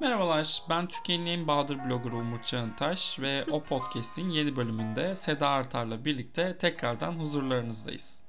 Merhabalar, 0.00 0.62
ben 0.70 0.86
Türkiye'nin 0.88 1.26
en 1.26 1.46
Bahadır 1.46 1.84
bloggerı 1.84 2.16
Umut 2.16 2.44
Çağıntaş 2.44 3.20
ve 3.20 3.44
o 3.50 3.62
podcast'in 3.62 4.30
yeni 4.30 4.56
bölümünde 4.56 5.14
Seda 5.14 5.48
Artar'la 5.48 6.04
birlikte 6.04 6.58
tekrardan 6.58 7.16
huzurlarınızdayız. 7.16 8.24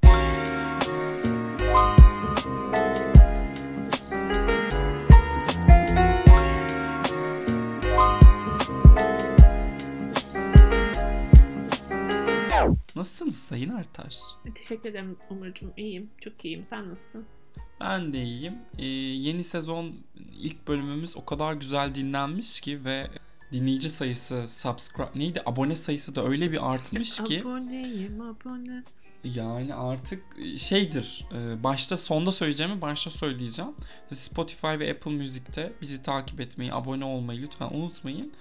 Nasılsınız 12.95 13.39
Sayın 13.39 13.69
Artar? 13.69 14.15
Teşekkür 14.55 14.89
ederim 14.89 15.17
Umurcuğum. 15.29 15.73
İyiyim. 15.77 16.09
Çok 16.17 16.45
iyiyim. 16.45 16.63
Sen 16.63 16.89
nasılsın? 16.89 17.38
Ben 17.81 18.13
de 18.13 18.23
iyiyim. 18.23 18.53
Ee, 18.77 18.85
yeni 18.85 19.43
sezon 19.43 19.91
ilk 20.39 20.67
bölümümüz 20.67 21.17
o 21.17 21.25
kadar 21.25 21.53
güzel 21.53 21.95
dinlenmiş 21.95 22.61
ki 22.61 22.85
ve 22.85 23.07
dinleyici 23.51 23.89
sayısı, 23.89 24.47
subscribe 24.47 25.09
neydi 25.19 25.41
abone 25.45 25.75
sayısı 25.75 26.15
da 26.15 26.23
öyle 26.25 26.51
bir 26.51 26.71
artmış 26.73 27.23
ki 27.23 27.41
Aboneyim 27.41 28.21
abone. 28.21 28.83
yani 29.23 29.73
artık 29.73 30.23
şeydir. 30.57 31.25
e, 31.35 31.63
Başta 31.63 31.97
sonda 31.97 32.31
söyleyeceğimi 32.31 32.81
başta 32.81 33.09
söyleyeceğim. 33.09 33.71
Spotify 34.07 34.67
ve 34.67 34.91
Apple 34.91 35.11
Music'te 35.11 35.73
bizi 35.81 36.03
takip 36.03 36.41
etmeyi, 36.41 36.73
abone 36.73 37.05
olmayı 37.05 37.41
lütfen 37.41 37.69
unutmayın. 37.73 38.31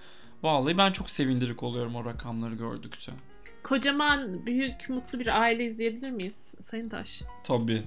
Vallahi 0.43 0.79
ben 0.79 0.93
çok 0.93 1.11
sevindirik 1.11 1.63
oluyorum 1.63 1.95
o 1.95 2.05
rakamları 2.05 2.55
gördükçe. 2.55 3.13
Kocaman, 3.63 4.47
büyük, 4.47 4.89
mutlu 4.91 5.19
bir 5.21 5.41
aile 5.41 5.65
izleyebilir 5.65 6.11
miyiz 6.11 6.55
Sayın 6.63 6.89
Taş? 6.89 7.23
Tabii. 7.45 7.83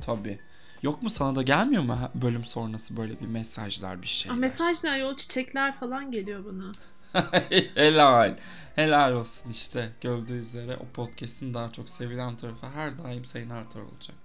Tabii. 0.00 0.38
Yok 0.82 1.02
mu 1.02 1.10
sana 1.10 1.34
da 1.34 1.42
gelmiyor 1.42 1.82
mu 1.82 1.98
bölüm 2.14 2.44
sonrası 2.44 2.96
böyle 2.96 3.20
bir 3.20 3.26
mesajlar 3.26 4.02
bir 4.02 4.06
şeyler? 4.06 4.36
Ah, 4.36 4.40
mesajlar, 4.40 4.96
yol 4.96 5.16
çiçekler 5.16 5.72
falan 5.78 6.12
geliyor 6.12 6.44
bana. 6.44 6.72
Helal. 7.74 8.36
Helal 8.74 9.12
olsun 9.12 9.50
işte. 9.50 9.88
Gördüğü 10.00 10.38
üzere 10.38 10.76
o 10.76 10.86
podcast'in 10.92 11.54
daha 11.54 11.70
çok 11.70 11.88
sevilen 11.88 12.36
tarafı 12.36 12.66
her 12.66 12.98
daim 12.98 13.24
Sayın 13.24 13.50
Artar 13.50 13.80
olacak. 13.80 14.16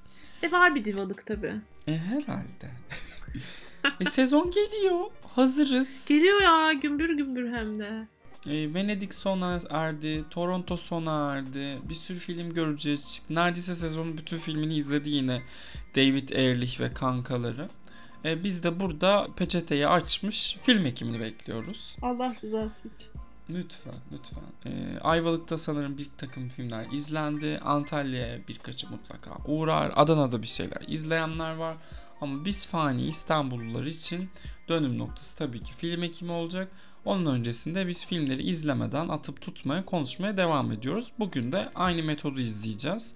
E 0.44 0.52
var 0.52 0.75
bir 0.75 0.85
divalık 0.85 1.25
tabii. 1.25 1.55
E 1.88 1.97
herhalde. 1.97 2.69
e, 3.99 4.05
sezon 4.05 4.51
geliyor. 4.51 4.99
Hazırız. 5.35 6.05
Geliyor 6.09 6.41
ya 6.41 6.73
gümbür 6.73 7.17
gümbür 7.17 7.51
hem 7.51 7.79
de. 7.79 8.07
E, 8.47 8.73
Venedik 8.73 9.13
sona 9.13 9.61
erdi. 9.69 10.23
Toronto 10.29 10.77
sona 10.77 11.33
erdi. 11.33 11.77
Bir 11.89 11.95
sürü 11.95 12.19
film 12.19 12.53
göreceğiz. 12.53 13.21
Neredeyse 13.29 13.73
sezonun 13.73 14.17
bütün 14.17 14.38
filmini 14.38 14.75
izledi 14.75 15.09
yine 15.09 15.41
David 15.95 16.29
Ehrlich 16.29 16.79
ve 16.79 16.93
kankaları. 16.93 17.69
E, 18.25 18.43
biz 18.43 18.63
de 18.63 18.79
burada 18.79 19.27
peçeteyi 19.35 19.88
açmış 19.88 20.57
film 20.61 20.85
ekimini 20.85 21.19
bekliyoruz. 21.19 21.97
Allah 22.01 22.35
rızası 22.43 22.88
için. 22.88 23.09
Lütfen, 23.49 23.93
lütfen. 24.13 24.43
Ee, 24.66 24.99
Ayvalık'ta 25.01 25.57
sanırım 25.57 25.97
bir 25.97 26.07
takım 26.17 26.49
filmler 26.49 26.88
izlendi. 26.91 27.59
Antalya'ya 27.63 28.47
birkaçı 28.47 28.89
mutlaka 28.89 29.31
uğrar. 29.45 29.91
Adana'da 29.95 30.41
bir 30.41 30.47
şeyler 30.47 30.81
izleyenler 30.88 31.55
var. 31.55 31.75
Ama 32.21 32.45
biz 32.45 32.67
fani 32.67 33.03
İstanbullular 33.03 33.85
için 33.85 34.29
dönüm 34.69 34.97
noktası 34.97 35.38
tabii 35.38 35.63
ki 35.63 35.73
film 35.73 36.03
ekimi 36.03 36.31
olacak. 36.31 36.71
Onun 37.05 37.25
öncesinde 37.25 37.87
biz 37.87 38.05
filmleri 38.05 38.43
izlemeden 38.43 39.07
atıp 39.09 39.41
tutmaya, 39.41 39.85
konuşmaya 39.85 40.37
devam 40.37 40.71
ediyoruz. 40.71 41.11
Bugün 41.19 41.51
de 41.51 41.69
aynı 41.75 42.03
metodu 42.03 42.41
izleyeceğiz. 42.41 43.15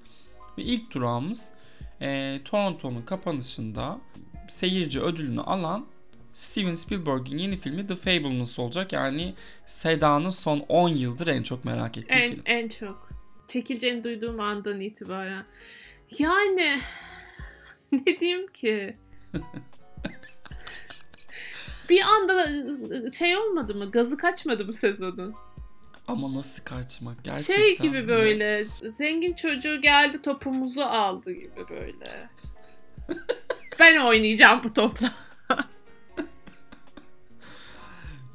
Ve 0.57 0.63
ilk 0.63 0.93
durağımız 0.93 1.53
e, 2.01 2.39
Toronto'nun 2.45 3.01
kapanışında 3.01 3.99
seyirci 4.47 5.01
ödülünü 5.01 5.41
alan 5.41 5.85
Steven 6.33 6.75
Spielberg'in 6.75 7.37
yeni 7.37 7.57
filmi 7.57 7.87
The 7.87 7.95
Fablemans 7.95 8.59
olacak. 8.59 8.93
Yani 8.93 9.33
Seda'nın 9.65 10.29
son 10.29 10.59
10 10.59 10.89
yıldır 10.89 11.27
en 11.27 11.43
çok 11.43 11.65
merak 11.65 11.97
ettiği 11.97 12.11
En, 12.11 12.31
film. 12.31 12.41
en 12.45 12.67
çok. 12.69 13.09
Çekileceğini 13.47 14.03
duyduğum 14.03 14.39
andan 14.39 14.81
itibaren. 14.81 15.45
Yani 16.19 16.79
ne 17.91 18.19
diyeyim 18.19 18.47
ki? 18.47 18.97
bir 21.89 22.01
anda 22.01 22.35
da 22.37 23.11
şey 23.11 23.37
olmadı 23.37 23.75
mı? 23.75 23.91
Gazı 23.91 24.17
kaçmadı 24.17 24.65
mı 24.65 24.73
sezonun? 24.73 25.35
Ama 26.07 26.33
nasıl 26.33 26.63
kaçmak 26.63 27.23
gerçekten. 27.23 27.53
Şey 27.53 27.77
gibi 27.77 27.97
ya. 27.97 28.07
böyle 28.07 28.65
zengin 28.89 29.33
çocuğu 29.33 29.81
geldi 29.81 30.21
topumuzu 30.21 30.81
aldı 30.81 31.31
gibi 31.31 31.69
böyle. 31.69 32.05
ben 33.79 34.05
oynayacağım 34.05 34.61
bu 34.63 34.73
topla. 34.73 35.13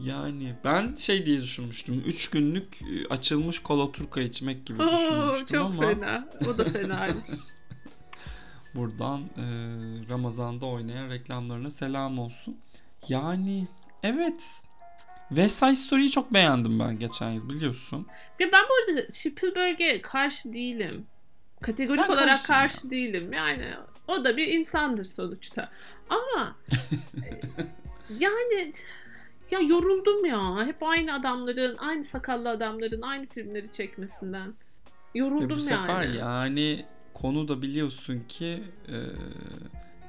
Yani 0.01 0.55
ben 0.65 0.95
şey 0.95 1.27
diye 1.27 1.43
düşünmüştüm. 1.43 2.03
3 2.07 2.31
günlük 2.31 2.83
e, 2.83 3.09
açılmış 3.11 3.59
kola 3.59 3.93
turka 3.93 4.21
içmek 4.21 4.67
gibi 4.67 4.83
Oo, 4.83 4.87
düşünmüştüm 4.87 5.61
çok 5.61 5.67
ama 5.67 5.83
fena. 5.83 6.29
O 6.49 6.59
da 6.59 6.65
fenaymış. 6.65 7.25
buradan 8.75 9.21
e, 9.21 9.45
Ramazan'da 10.09 10.67
oynayan 10.67 11.11
reklamlarına 11.11 11.71
selam 11.71 12.19
olsun. 12.19 12.57
Yani 13.09 13.67
evet 14.03 14.63
West 15.29 15.59
Side 15.59 15.75
Story'yi 15.75 16.11
çok 16.11 16.35
beğendim 16.35 16.81
ben 16.81 16.99
geçen 16.99 17.31
yıl 17.31 17.49
biliyorsun. 17.49 18.07
Ya 18.41 18.53
ben 18.53 18.65
bu 18.65 18.93
arada 18.93 19.13
Spielberg'e 19.13 20.03
karşı 20.03 20.53
değilim. 20.53 21.07
Kategorik 21.63 22.05
Ben 22.09 22.13
olarak 22.13 22.45
karşı 22.47 22.91
değilim. 22.91 23.33
Yani 23.33 23.75
o 24.09 24.25
da 24.25 24.37
bir 24.37 24.47
insandır 24.47 25.05
sonuçta. 25.05 25.71
Ama 26.09 26.57
yani 28.19 28.73
ya 29.51 29.61
yoruldum 29.61 30.25
ya. 30.25 30.67
Hep 30.67 30.83
aynı 30.83 31.15
adamların, 31.15 31.77
aynı 31.77 32.05
sakallı 32.05 32.49
adamların 32.49 33.03
aynı 33.03 33.27
filmleri 33.27 33.73
çekmesinden. 33.73 34.55
Yoruldum 35.15 35.51
bu 35.51 35.61
sefer 35.61 36.03
yani. 36.03 36.17
yani 36.17 36.85
konu 37.15 37.49
da 37.49 37.63
biliyorsun 37.63 38.25
ki 38.29 38.63
e, 38.89 38.97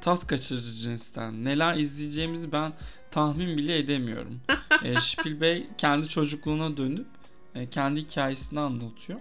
tat 0.05 0.27
kaçırıcı 0.27 0.71
cinsten. 0.71 1.45
Neler 1.45 1.75
izleyeceğimizi 1.75 2.51
ben 2.51 2.73
tahmin 3.11 3.57
bile 3.57 3.77
edemiyorum. 3.77 4.41
e, 4.83 4.99
Spielberg 4.99 5.63
kendi 5.77 6.07
çocukluğuna 6.07 6.77
dönüp 6.77 7.07
e, 7.55 7.69
kendi 7.69 7.99
hikayesini 7.99 8.59
anlatıyor. 8.59 9.19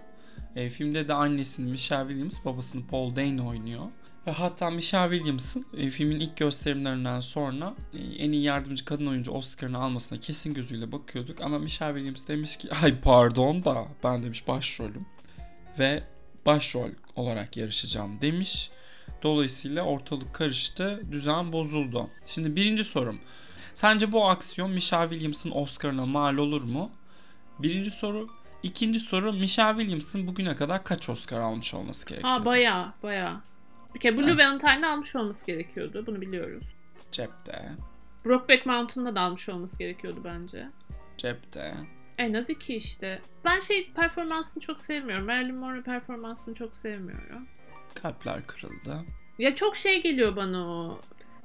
E, 0.55 0.69
filmde 0.69 1.07
de 1.07 1.13
annesini 1.13 1.71
Michelle 1.71 2.07
Williams, 2.07 2.45
babasını 2.45 2.87
Paul 2.87 3.15
Dano 3.15 3.47
oynuyor. 3.47 3.85
Ve 4.27 4.31
hatta 4.31 4.69
Michelle 4.69 5.15
Williams'ın 5.15 5.65
e, 5.77 5.89
filmin 5.89 6.19
ilk 6.19 6.37
gösterimlerinden 6.37 7.19
sonra 7.19 7.73
e, 7.93 7.97
en 7.97 8.31
iyi 8.31 8.43
yardımcı 8.43 8.85
kadın 8.85 9.07
oyuncu 9.07 9.31
Oscar'ını 9.31 9.77
almasına 9.77 10.19
kesin 10.19 10.53
gözüyle 10.53 10.91
bakıyorduk. 10.91 11.41
Ama 11.41 11.59
Michelle 11.59 11.93
Williams 11.93 12.27
demiş 12.27 12.57
ki 12.57 12.69
ay 12.83 13.01
pardon 13.01 13.63
da 13.63 13.87
ben 14.03 14.23
demiş 14.23 14.47
başrolüm 14.47 15.05
ve 15.79 16.03
başrol 16.45 16.89
olarak 17.15 17.57
yarışacağım 17.57 18.21
demiş. 18.21 18.71
Dolayısıyla 19.25 19.83
ortalık 19.83 20.33
karıştı, 20.33 21.01
düzen 21.11 21.53
bozuldu. 21.53 22.09
Şimdi 22.25 22.55
birinci 22.55 22.83
sorum. 22.83 23.19
Sence 23.73 24.11
bu 24.11 24.25
aksiyon 24.29 24.71
Michelle 24.71 25.09
Williams'ın 25.09 25.51
Oscar'ına 25.51 26.05
mal 26.05 26.37
olur 26.37 26.63
mu? 26.63 26.91
Birinci 27.59 27.91
soru. 27.91 28.29
İkinci 28.63 28.99
soru 28.99 29.33
Michelle 29.33 29.77
Williams'ın 29.77 30.27
bugüne 30.27 30.55
kadar 30.55 30.83
kaç 30.83 31.09
Oscar 31.09 31.39
almış 31.39 31.73
olması 31.73 32.07
gerekiyor? 32.07 32.31
Ha 32.31 32.45
baya 32.45 32.93
baya. 33.03 33.41
Bir 33.95 33.99
kere 33.99 34.17
Blue 34.17 34.31
Heh. 34.31 34.37
Valentine'ı 34.37 34.91
almış 34.91 35.15
olması 35.15 35.45
gerekiyordu. 35.45 36.03
Bunu 36.07 36.21
biliyoruz. 36.21 36.65
Cepte. 37.11 37.69
Brokeback 38.25 38.65
Mountain'da 38.65 39.15
da 39.15 39.21
almış 39.21 39.49
olması 39.49 39.79
gerekiyordu 39.79 40.21
bence. 40.23 40.69
Cepte. 41.17 41.73
En 42.17 42.33
az 42.33 42.49
iki 42.49 42.75
işte. 42.75 43.21
Ben 43.45 43.59
şey 43.59 43.91
performansını 43.91 44.63
çok 44.63 44.79
sevmiyorum. 44.79 45.25
Marilyn 45.25 45.55
Monroe 45.55 45.83
performansını 45.83 46.55
çok 46.55 46.75
sevmiyorum. 46.75 47.47
Kalpler 48.01 48.47
kırıldı. 48.47 48.95
Ya 49.39 49.55
çok 49.55 49.75
şey 49.75 50.01
geliyor 50.03 50.35
bana 50.35 50.67
o. 50.67 51.01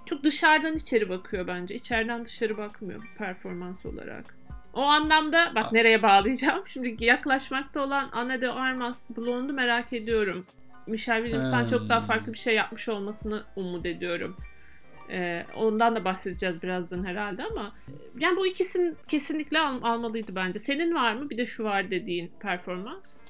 Çok 0.07 0.25
dışarıdan 0.25 0.75
içeri 0.77 1.09
bakıyor 1.09 1.47
bence. 1.47 1.75
İçeriden 1.75 2.25
dışarı 2.25 2.59
bakmıyor 2.59 3.03
performans 3.19 3.87
olarak. 3.87 4.37
O 4.75 4.83
anlamda 4.83 5.53
bak 5.55 5.67
Aa. 5.67 5.71
nereye 5.73 6.03
bağlayacağım. 6.03 6.63
Şimdi 6.69 7.05
yaklaşmakta 7.05 7.81
olan 7.85 8.09
Anna 8.13 8.41
de 8.41 8.51
Armas 8.51 9.05
Blonde'u 9.17 9.55
merak 9.55 9.93
ediyorum. 9.93 10.47
Michelle 10.87 11.23
Williams'tan 11.25 11.67
çok 11.67 11.89
daha 11.89 12.01
Hmm. 12.01 12.07
farklı 12.07 12.33
bir 12.33 12.39
şey 12.39 12.55
yapmış 12.55 12.89
olmasını 12.89 13.43
umut 13.57 13.87
ediyorum. 13.87 14.37
Ee, 15.11 15.47
ondan 15.57 15.97
da 15.97 16.05
bahsedeceğiz 16.05 16.63
birazdan 16.63 17.05
herhalde 17.07 17.45
ama 17.45 17.73
yani 18.19 18.37
bu 18.37 18.47
ikisini 18.47 18.93
kesinlikle 19.09 19.59
al- 19.59 19.83
almalıydı 19.83 20.35
bence. 20.35 20.59
Senin 20.59 20.95
var 20.95 21.13
mı? 21.15 21.31
Bir 21.31 21.39
de 21.39 21.47
şu 21.47 21.65
var 21.65 21.91
dediğin 21.91 22.31
performans. 22.41 23.21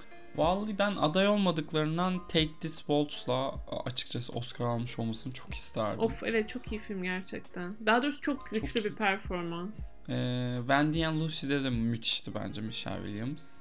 Vallahi 0.40 0.78
ben 0.78 0.96
aday 0.96 1.28
olmadıklarından 1.28 2.28
Take 2.28 2.50
This 2.60 2.78
Waltz'la 2.78 3.54
açıkçası 3.84 4.32
Oscar 4.32 4.64
almış 4.64 4.98
olmasını 4.98 5.32
çok 5.32 5.54
isterdim. 5.54 6.00
Of 6.00 6.22
evet 6.22 6.48
çok 6.48 6.72
iyi 6.72 6.80
film 6.80 7.02
gerçekten. 7.02 7.76
Daha 7.86 8.02
doğrusu 8.02 8.20
çok 8.20 8.46
güçlü 8.50 8.80
Çok 8.80 8.84
bir 8.84 8.96
performans. 8.96 9.92
Ee, 10.08 10.56
Wendy 10.58 11.06
and 11.06 11.20
Lucy'de 11.20 11.64
de 11.64 11.70
müthişti 11.70 12.34
bence 12.34 12.60
Michelle 12.60 13.04
Williams. 13.04 13.60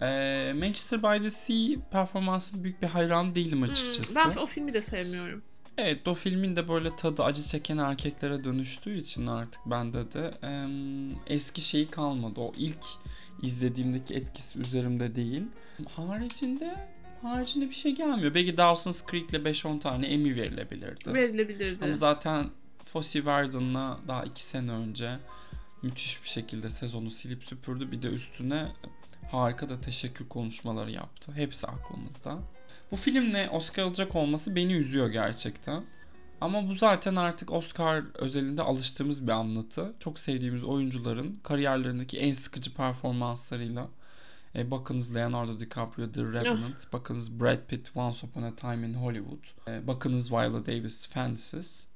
Ee, 0.00 0.52
Manchester 0.54 1.02
by 1.02 1.22
the 1.22 1.30
Sea 1.30 1.90
performansına 1.90 2.64
büyük 2.64 2.82
bir 2.82 2.86
hayran 2.86 3.34
değilim 3.34 3.62
açıkçası. 3.62 4.24
Hmm, 4.24 4.30
ben 4.30 4.36
o 4.36 4.46
filmi 4.46 4.72
de 4.72 4.82
sevmiyorum. 4.82 5.42
Evet 5.78 6.08
o 6.08 6.14
filmin 6.14 6.56
de 6.56 6.68
böyle 6.68 6.96
tadı 6.96 7.24
acı 7.24 7.42
çeken 7.42 7.78
erkeklere 7.78 8.44
dönüştüğü 8.44 8.98
için 8.98 9.26
artık 9.26 9.60
bende 9.66 10.12
de 10.12 10.34
em, 10.42 11.16
eski 11.26 11.60
şeyi 11.60 11.90
kalmadı. 11.90 12.40
O 12.40 12.52
ilk 12.56 12.84
izlediğimdeki 13.42 14.14
etkisi 14.14 14.58
üzerimde 14.58 15.14
değil. 15.14 15.42
Haricinde 15.96 16.88
haricinde 17.22 17.68
bir 17.68 17.74
şey 17.74 17.94
gelmiyor. 17.94 18.34
Belki 18.34 18.56
Dawson's 18.56 19.06
Creek'le 19.10 19.34
5-10 19.34 19.80
tane 19.80 20.06
Emmy 20.06 20.36
verilebilirdi. 20.36 21.14
Verilebilirdi. 21.14 21.84
Ama 21.84 21.94
zaten 21.94 22.50
Fosse 22.84 23.24
Verdon'la 23.24 23.98
daha 24.08 24.24
2 24.24 24.42
sene 24.42 24.72
önce 24.72 25.10
müthiş 25.82 26.22
bir 26.24 26.28
şekilde 26.28 26.70
sezonu 26.70 27.10
silip 27.10 27.44
süpürdü. 27.44 27.92
Bir 27.92 28.02
de 28.02 28.08
üstüne 28.08 28.66
harika 29.30 29.68
da 29.68 29.80
teşekkür 29.80 30.28
konuşmaları 30.28 30.90
yaptı. 30.90 31.32
Hepsi 31.32 31.66
aklımızda. 31.66 32.38
Bu 32.90 32.96
filmle 32.96 33.48
Oscar 33.50 33.82
alacak 33.82 34.16
olması 34.16 34.56
beni 34.56 34.72
üzüyor 34.72 35.08
gerçekten. 35.08 35.84
Ama 36.40 36.68
bu 36.68 36.74
zaten 36.74 37.16
artık 37.16 37.52
Oscar 37.52 38.02
özelinde 38.14 38.62
alıştığımız 38.62 39.26
bir 39.26 39.32
anlatı. 39.32 39.94
Çok 39.98 40.18
sevdiğimiz 40.18 40.64
oyuncuların 40.64 41.34
kariyerlerindeki 41.34 42.18
en 42.18 42.32
sıkıcı 42.32 42.74
performanslarıyla. 42.74 43.88
E, 44.56 44.70
bakınız 44.70 45.16
Leonardo 45.16 45.60
DiCaprio 45.60 46.12
The 46.12 46.22
Revenant. 46.22 46.92
Bakınız 46.92 47.40
Brad 47.40 47.66
Pitt 47.68 47.90
Once 47.94 48.26
Upon 48.26 48.42
a 48.42 48.56
Time 48.56 48.88
in 48.88 48.94
Hollywood. 48.94 49.44
E, 49.68 49.86
bakınız 49.86 50.32
Viola 50.32 50.66
Davis 50.66 51.08
Fences. 51.08 51.88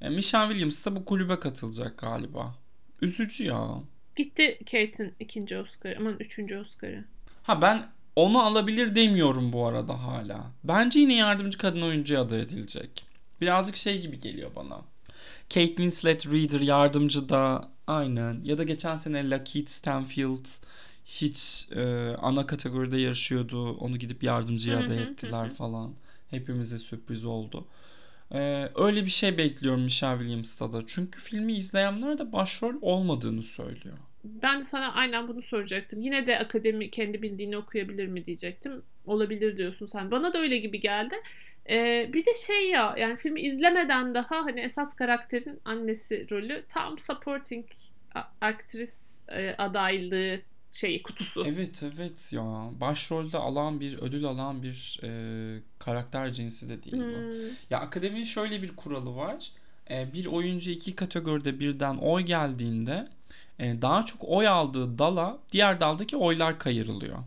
E, 0.00 0.08
Michelle 0.08 0.48
Williams 0.48 0.86
da 0.86 0.96
bu 0.96 1.04
kulübe 1.04 1.38
katılacak 1.38 1.98
galiba. 1.98 2.54
Üzücü 3.02 3.44
ya. 3.44 3.82
Gitti 4.16 4.58
Kate'in 4.58 5.14
ikinci 5.20 5.58
Oscar'ı. 5.58 5.96
Aman 6.00 6.16
üçüncü 6.20 6.58
Oscar'ı. 6.58 7.04
Ha 7.42 7.62
ben 7.62 7.86
onu 8.16 8.42
alabilir 8.42 8.94
demiyorum 8.94 9.52
bu 9.52 9.66
arada 9.66 10.02
hala. 10.02 10.52
Bence 10.64 11.00
yine 11.00 11.14
yardımcı 11.14 11.58
kadın 11.58 11.82
oyuncuya 11.82 12.20
aday 12.20 12.40
edilecek. 12.40 13.06
Birazcık 13.40 13.76
şey 13.76 14.00
gibi 14.00 14.18
geliyor 14.18 14.50
bana. 14.56 14.80
Kate 15.54 15.66
Winslet 15.66 16.26
Reader 16.26 16.60
yardımcı 16.60 17.28
da 17.28 17.68
aynen. 17.86 18.40
Ya 18.44 18.58
da 18.58 18.62
geçen 18.62 18.96
sene 18.96 19.30
Lakeith 19.30 19.70
Stanfield 19.70 20.46
hiç 21.06 21.68
e, 21.76 22.14
ana 22.16 22.46
kategoride 22.46 23.00
yarışıyordu. 23.00 23.72
Onu 23.72 23.96
gidip 23.96 24.22
yardımcıya 24.22 24.78
aday 24.78 25.02
ettiler 25.02 25.54
falan. 25.54 25.94
Hepimize 26.30 26.78
sürpriz 26.78 27.24
oldu. 27.24 27.66
E, 28.34 28.70
öyle 28.74 29.04
bir 29.04 29.10
şey 29.10 29.38
bekliyorum 29.38 29.82
Michelle 29.82 30.18
Williams'ta 30.18 30.72
da. 30.72 30.82
Çünkü 30.86 31.20
filmi 31.20 31.52
izleyenler 31.52 32.18
de 32.18 32.32
başrol 32.32 32.74
olmadığını 32.80 33.42
söylüyor. 33.42 33.98
Ben 34.42 34.60
de 34.60 34.64
sana 34.64 34.92
aynen 34.92 35.28
bunu 35.28 35.42
soracaktım. 35.42 36.00
Yine 36.00 36.26
de 36.26 36.38
akademi 36.38 36.90
kendi 36.90 37.22
bildiğini 37.22 37.56
okuyabilir 37.56 38.06
mi 38.06 38.26
diyecektim. 38.26 38.82
Olabilir 39.06 39.56
diyorsun 39.56 39.86
sen. 39.86 40.10
Bana 40.10 40.32
da 40.32 40.38
öyle 40.38 40.56
gibi 40.56 40.80
geldi. 40.80 41.14
Ee, 41.68 42.10
bir 42.12 42.24
de 42.26 42.30
şey 42.46 42.70
ya 42.70 42.94
yani 42.98 43.16
filmi 43.16 43.40
izlemeden 43.40 44.14
daha 44.14 44.36
hani 44.44 44.60
esas 44.60 44.96
karakterin 44.96 45.60
annesi 45.64 46.26
rolü 46.30 46.64
tam 46.68 46.98
supporting 46.98 47.66
aktris 48.40 49.18
e, 49.28 49.54
adaylığı 49.58 50.40
şeyi 50.72 51.02
kutusu. 51.02 51.44
Evet 51.46 51.82
evet 51.82 52.32
ya 52.32 52.70
başrolde 52.80 53.38
alan 53.38 53.80
bir 53.80 53.98
ödül 53.98 54.24
alan 54.24 54.62
bir 54.62 55.00
e, 55.02 55.10
karakter 55.78 56.32
cinsi 56.32 56.68
de 56.68 56.82
değil 56.82 57.02
bu. 57.02 57.18
Hmm. 57.18 57.56
Ya 57.70 57.80
akademinin 57.80 58.24
şöyle 58.24 58.62
bir 58.62 58.76
kuralı 58.76 59.16
var. 59.16 59.50
E, 59.90 60.12
bir 60.12 60.26
oyuncu 60.26 60.70
iki 60.70 60.94
kategoride 60.96 61.60
birden 61.60 61.96
oy 61.96 62.22
geldiğinde 62.22 63.08
daha 63.60 64.04
çok 64.04 64.24
oy 64.24 64.48
aldığı 64.48 64.98
dala 64.98 65.38
diğer 65.52 65.80
daldaki 65.80 66.16
oylar 66.16 66.58
kayırılıyor. 66.58 67.18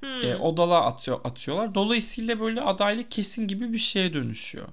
Hmm. 0.00 0.22
E, 0.22 0.36
o 0.36 0.56
dala 0.56 0.84
atıyor, 0.84 1.20
atıyorlar. 1.24 1.74
Dolayısıyla 1.74 2.40
böyle 2.40 2.60
adaylık 2.60 3.10
kesin 3.10 3.48
gibi 3.48 3.72
bir 3.72 3.78
şeye 3.78 4.14
dönüşüyor. 4.14 4.68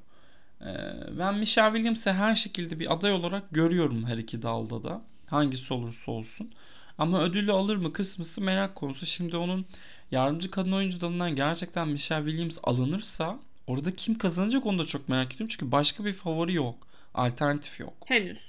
E, 0.61 0.71
ben 1.19 1.35
Michelle 1.35 1.71
Williams'ı 1.73 2.13
her 2.13 2.35
şekilde 2.35 2.79
bir 2.79 2.93
aday 2.93 3.11
olarak 3.11 3.43
görüyorum 3.51 4.05
her 4.05 4.17
iki 4.17 4.41
dalda 4.41 4.83
da. 4.83 5.01
Hangisi 5.29 5.73
olursa 5.73 6.11
olsun. 6.11 6.51
Ama 6.97 7.23
ödülü 7.23 7.51
alır 7.51 7.75
mı 7.75 7.93
kısmısı 7.93 8.41
merak 8.41 8.75
konusu. 8.75 9.05
Şimdi 9.05 9.37
onun 9.37 9.65
yardımcı 10.11 10.51
kadın 10.51 10.71
oyuncu 10.71 11.01
dalından 11.01 11.35
gerçekten 11.35 11.87
Michelle 11.87 12.25
Williams 12.25 12.57
alınırsa 12.63 13.39
orada 13.67 13.95
kim 13.95 14.17
kazanacak 14.17 14.65
onu 14.65 14.79
da 14.79 14.85
çok 14.85 15.09
merak 15.09 15.27
ediyorum. 15.27 15.47
Çünkü 15.47 15.71
başka 15.71 16.05
bir 16.05 16.13
favori 16.13 16.53
yok. 16.53 16.87
Alternatif 17.13 17.79
yok. 17.79 17.93
Henüz. 18.05 18.39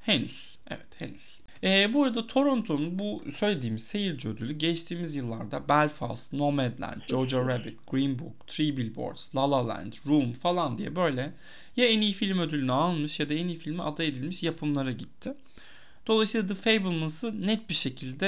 Henüz. 0.00 0.58
Evet 0.70 0.86
henüz. 0.98 1.40
Ee, 1.64 1.92
bu 1.92 2.04
arada 2.04 2.26
Toronto'nun 2.26 2.98
bu 2.98 3.24
söylediğimiz 3.32 3.84
seyirci 3.86 4.28
ödülü 4.28 4.52
geçtiğimiz 4.52 5.14
yıllarda 5.14 5.68
Belfast, 5.68 6.32
Nomadland, 6.32 7.00
Jojo 7.10 7.48
Rabbit, 7.48 7.86
Green 7.90 8.18
Book, 8.18 8.46
Three 8.46 8.76
Billboards, 8.76 9.36
La 9.36 9.50
La 9.50 9.68
Land, 9.68 9.92
Room 10.06 10.32
falan 10.32 10.78
diye 10.78 10.96
böyle 10.96 11.32
ya 11.76 11.86
en 11.86 12.00
iyi 12.00 12.12
film 12.12 12.38
ödülünü 12.38 12.72
almış 12.72 13.20
ya 13.20 13.28
da 13.28 13.34
en 13.34 13.46
iyi 13.48 13.58
filme 13.58 13.82
aday 13.82 14.08
edilmiş 14.08 14.42
yapımlara 14.42 14.90
gitti. 14.90 15.34
Dolayısıyla 16.06 16.46
The 16.46 16.54
Fabelmans'ı 16.54 17.46
net 17.46 17.68
bir 17.68 17.74
şekilde 17.74 18.26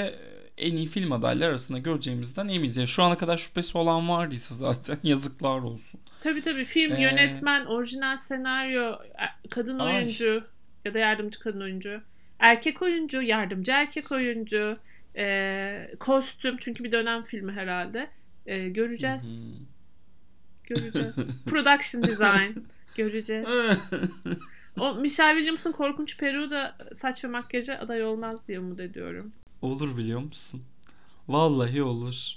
e, 0.57 0.67
en 0.67 0.77
iyi 0.77 0.87
film 0.87 1.13
adayları 1.13 1.51
arasında 1.51 1.79
göreceğimizden 1.79 2.49
eminiz. 2.49 2.77
Yani 2.77 2.89
şu 2.89 3.03
ana 3.03 3.17
kadar 3.17 3.37
şüphesi 3.37 3.79
olan 3.79 4.09
vardıysa 4.09 4.55
zaten 4.55 4.99
yazıklar 5.03 5.59
olsun. 5.59 6.01
Tabii 6.23 6.43
tabii 6.43 6.65
film, 6.65 6.93
Ee, 6.93 7.03
yönetmen, 7.03 7.65
orijinal 7.67 8.17
senaryo, 8.17 8.93
e- 8.93 9.49
kadın 9.49 9.79
Ay. 9.79 9.97
oyuncu 9.97 10.45
ya 10.85 10.95
da 10.95 10.99
yardımcı 10.99 11.39
kadın 11.41 11.61
oyuncu, 11.61 12.01
erkek 12.39 12.83
oyuncu, 12.83 13.23
yardımcı 13.23 13.73
erkek 13.73 14.13
oyuncu, 14.13 14.77
e, 15.17 15.91
kostüm 16.01 16.57
çünkü 16.61 16.85
bir 16.85 16.93
dönem 16.93 17.23
filmi 17.23 17.53
herhalde. 17.53 18.11
E, 18.47 18.69
göreceğiz, 18.69 19.43
Hı 19.43 19.69
göreceğiz. 20.69 21.45
Production 21.45 22.03
design 22.03 22.59
göreceğiz. 22.97 23.49
O 24.81 24.95
Michelle 24.95 25.35
Williams'ın 25.35 25.73
korkunç 25.73 26.19
peruğu 26.19 26.51
da 26.51 26.77
saç 26.93 27.25
ve 27.25 27.29
makyaja 27.29 27.75
aday 27.75 28.05
olmaz 28.05 28.49
diye 28.49 28.61
umut 28.61 28.81
ediyorum. 28.81 29.33
Olur 29.63 29.99
biliyor 29.99 30.21
musun? 30.21 30.63
Vallahi 31.29 31.83
olur. 31.83 32.35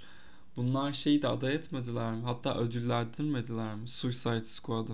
Bunlar 0.55 0.93
şeyi 0.93 1.21
de 1.21 1.27
aday 1.27 1.55
etmediler 1.55 2.11
mi? 2.11 2.21
Hatta 2.23 2.57
ödüllendirmediler 2.57 3.75
mi? 3.75 3.87
Suicide 3.87 4.43
Squad'ı. 4.43 4.93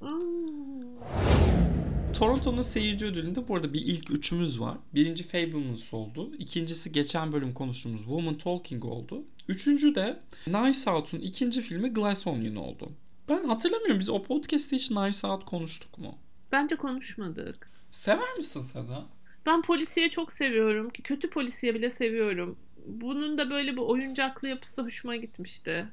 Hmm. 0.00 1.77
Toronto'nun 2.18 2.62
seyirci 2.62 3.06
ödülünde 3.06 3.48
bu 3.48 3.56
arada 3.56 3.74
bir 3.74 3.80
ilk 3.80 4.10
üçümüz 4.10 4.60
var. 4.60 4.76
Birinci 4.94 5.24
Fablemans 5.24 5.94
oldu. 5.94 6.32
İkincisi 6.38 6.92
geçen 6.92 7.32
bölüm 7.32 7.54
konuştuğumuz 7.54 8.00
Woman 8.00 8.34
Talking 8.34 8.84
oldu. 8.84 9.24
Üçüncü 9.48 9.94
de 9.94 10.20
Knives 10.44 10.88
Out'un 10.88 11.18
ikinci 11.18 11.60
filmi 11.60 11.88
Glass 11.88 12.26
Onion 12.26 12.56
oldu. 12.56 12.92
Ben 13.28 13.44
hatırlamıyorum 13.44 14.00
biz 14.00 14.10
o 14.10 14.22
podcast'te 14.22 14.76
hiç 14.76 14.88
Knives 14.88 15.24
Out 15.24 15.44
konuştuk 15.44 15.98
mu? 15.98 16.18
Bence 16.52 16.76
konuşmadık. 16.76 17.70
Sever 17.90 18.36
misin 18.36 18.60
Seda? 18.60 19.04
Ben 19.46 19.62
polisiye 19.62 20.10
çok 20.10 20.32
seviyorum. 20.32 20.90
ki 20.90 21.02
Kötü 21.02 21.30
polisiye 21.30 21.74
bile 21.74 21.90
seviyorum. 21.90 22.58
Bunun 22.86 23.38
da 23.38 23.50
böyle 23.50 23.72
bir 23.72 23.80
oyuncaklı 23.80 24.48
yapısı 24.48 24.82
hoşuma 24.82 25.16
gitmişti. 25.16 25.86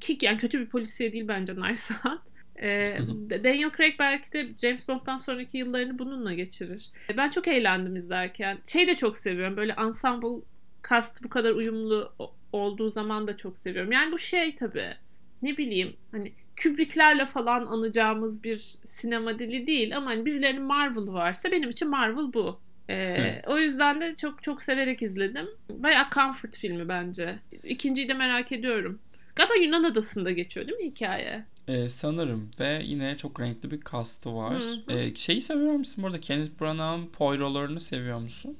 Ki 0.00 0.18
yani 0.22 0.38
kötü 0.38 0.60
bir 0.60 0.66
polisiye 0.66 1.12
değil 1.12 1.28
bence 1.28 1.54
Knives 1.54 1.90
Out. 1.90 2.31
Ee, 2.62 2.98
Daniel 3.30 3.70
Craig 3.76 3.94
belki 3.98 4.32
de 4.32 4.48
James 4.62 4.88
Bond'dan 4.88 5.16
sonraki 5.16 5.58
yıllarını 5.58 5.98
bununla 5.98 6.32
geçirir. 6.32 6.90
Ben 7.16 7.30
çok 7.30 7.48
eğlendim 7.48 7.96
izlerken. 7.96 8.58
Şey 8.72 8.86
de 8.86 8.94
çok 8.94 9.16
seviyorum. 9.16 9.56
Böyle 9.56 9.72
ensemble 9.72 10.44
cast 10.88 11.24
bu 11.24 11.28
kadar 11.28 11.50
uyumlu 11.50 12.12
olduğu 12.52 12.88
zaman 12.88 13.26
da 13.26 13.36
çok 13.36 13.56
seviyorum. 13.56 13.92
Yani 13.92 14.12
bu 14.12 14.18
şey 14.18 14.56
tabii 14.56 14.94
ne 15.42 15.56
bileyim 15.56 15.96
hani 16.10 16.32
Kubrick'lerle 16.62 17.26
falan 17.26 17.66
anacağımız 17.66 18.44
bir 18.44 18.58
sinema 18.84 19.38
dili 19.38 19.66
değil 19.66 19.96
ama 19.96 20.10
hani 20.10 20.26
birilerinin 20.26 20.62
Marvel'ı 20.62 21.12
varsa 21.12 21.52
benim 21.52 21.70
için 21.70 21.90
Marvel 21.90 22.32
bu. 22.32 22.60
Ee, 22.90 23.42
o 23.46 23.58
yüzden 23.58 24.00
de 24.00 24.16
çok 24.16 24.42
çok 24.42 24.62
severek 24.62 25.02
izledim. 25.02 25.48
Bayağı 25.70 26.10
comfort 26.14 26.56
filmi 26.56 26.88
bence. 26.88 27.38
İkinciyi 27.64 28.08
de 28.08 28.14
merak 28.14 28.52
ediyorum. 28.52 29.00
Galiba 29.36 29.54
Yunan 29.54 29.84
adasında 29.84 30.30
geçiyor 30.30 30.68
değil 30.68 30.78
mi 30.78 30.86
hikaye? 30.86 31.44
Ee, 31.68 31.88
sanırım 31.88 32.50
ve 32.60 32.80
yine 32.84 33.16
çok 33.16 33.40
renkli 33.40 33.70
bir 33.70 33.80
kastı 33.80 34.36
var. 34.36 34.62
Hı 34.62 34.92
hı. 34.92 34.98
Ee, 34.98 35.14
şeyi 35.14 35.42
seviyor 35.42 35.72
musun 35.72 36.04
burada? 36.04 36.20
Kenneth 36.20 36.60
Branagh'ın 36.60 37.06
Poirot'larını 37.06 37.80
seviyor 37.80 38.18
musun? 38.18 38.56